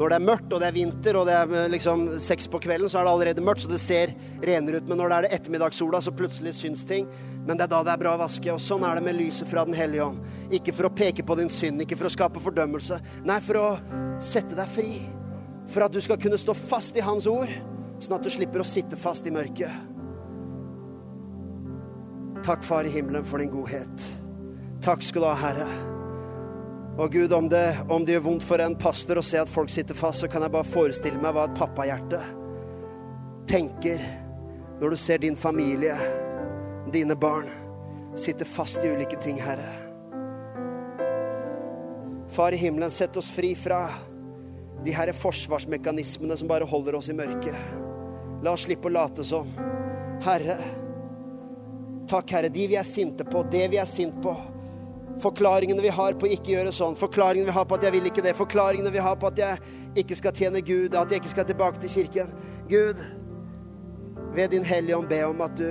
[0.00, 2.60] Når det er mørkt og det er vinter og det er eh, liksom seks på
[2.64, 4.86] kvelden, så er det allerede mørkt, så det ser renere ut.
[4.88, 7.10] Men når det er det ettermiddagssola, så plutselig syns ting.
[7.44, 8.48] Men det er da det er bra å vaske.
[8.54, 10.24] Og sånn er det med lyset fra Den hellige ånd.
[10.56, 13.00] Ikke for å peke på din synd, ikke for å skape fordømmelse.
[13.28, 13.68] Nei, for å
[14.24, 14.94] sette deg fri.
[15.70, 17.52] For at du skal kunne stå fast i Hans ord,
[18.00, 19.68] sånn at du slipper å sitte fast i mørket.
[22.40, 24.10] Takk, Far i himmelen, for din godhet.
[24.80, 25.99] Takk skal du ha, Herre.
[26.98, 29.70] Og Gud, om det, om det gjør vondt for en pastor å se at folk
[29.70, 32.20] sitter fast, så kan jeg bare forestille meg hva et pappahjerte
[33.50, 34.02] tenker
[34.80, 35.96] når du ser din familie,
[36.92, 37.48] dine barn,
[38.16, 39.72] sitte fast i ulike ting, Herre.
[42.30, 43.88] Far i himmelen, sett oss fri fra
[44.84, 47.58] de her forsvarsmekanismene som bare holder oss i mørket.
[48.44, 49.50] La oss slippe å late som.
[50.24, 50.56] Herre,
[52.08, 54.36] takk, Herre, de vi er sinte på, det vi er sint på.
[55.20, 58.24] Forklaringene vi har på ikke gjøre sånn, forklaringene vi har på at jeg vil ikke
[58.24, 59.58] det, forklaringene vi har på at jeg
[60.00, 62.32] ikke skal tjene Gud, at jeg ikke skal tilbake til kirken.
[62.70, 63.02] Gud,
[64.34, 65.68] ved Din Hellige Ånd be om at du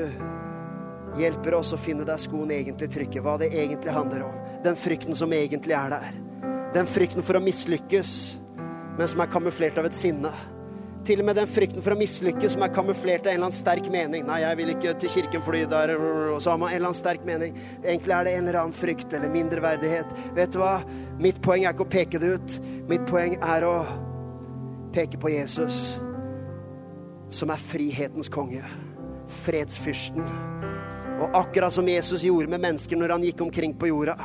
[1.18, 4.38] hjelper oss å finne der skoen egentlig trykker, hva det egentlig handler om.
[4.66, 6.22] Den frykten som egentlig er der.
[6.76, 8.16] Den frykten for å mislykkes,
[9.00, 10.32] men som er kamuflert av et sinne.
[11.08, 13.56] Til og med den frykten for å mislykkes som er kamuflert av en eller annen
[13.56, 14.26] sterk mening.
[14.28, 17.00] Nei, jeg vil ikke til kirken fordi der Og så har man en eller annen
[17.00, 17.56] sterk mening.
[17.84, 20.12] Egentlig er det en eller annen frykt eller mindreverdighet.
[20.36, 20.76] Vet du hva?
[21.20, 22.60] Mitt poeng er ikke å peke det ut.
[22.92, 23.76] Mitt poeng er å
[24.94, 25.96] peke på Jesus,
[27.30, 28.64] som er frihetens konge.
[29.44, 30.26] Fredsfyrsten.
[31.20, 34.16] Og akkurat som Jesus gjorde med mennesker når han gikk omkring på jorda.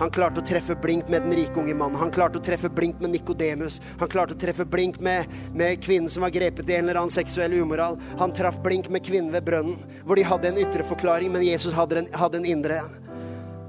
[0.00, 1.98] Han klarte å treffe blink med den rike unge mannen.
[2.00, 3.80] Han klarte å treffe blink med Nikodemus.
[4.00, 7.12] Han klarte å treffe blink med, med, kvinnen som var grepet i en eller annen
[7.12, 7.98] seksuell umoral.
[8.18, 9.76] Han traff blink med kvinnen ved brønnen,
[10.08, 12.96] hvor de hadde en ytre forklaring, men Jesus hadde en, hadde en indre en.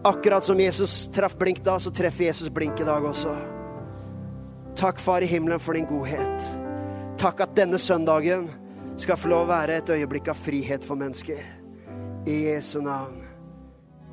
[0.07, 3.35] Akkurat som Jesus traff blink da, så treffer Jesus blink i dag også.
[4.79, 6.47] Takk, Far i himmelen, for din godhet.
[7.19, 8.47] Takk at denne søndagen
[8.95, 11.43] skal få lov å være et øyeblikk av frihet for mennesker.
[12.25, 13.20] I Jesu navn.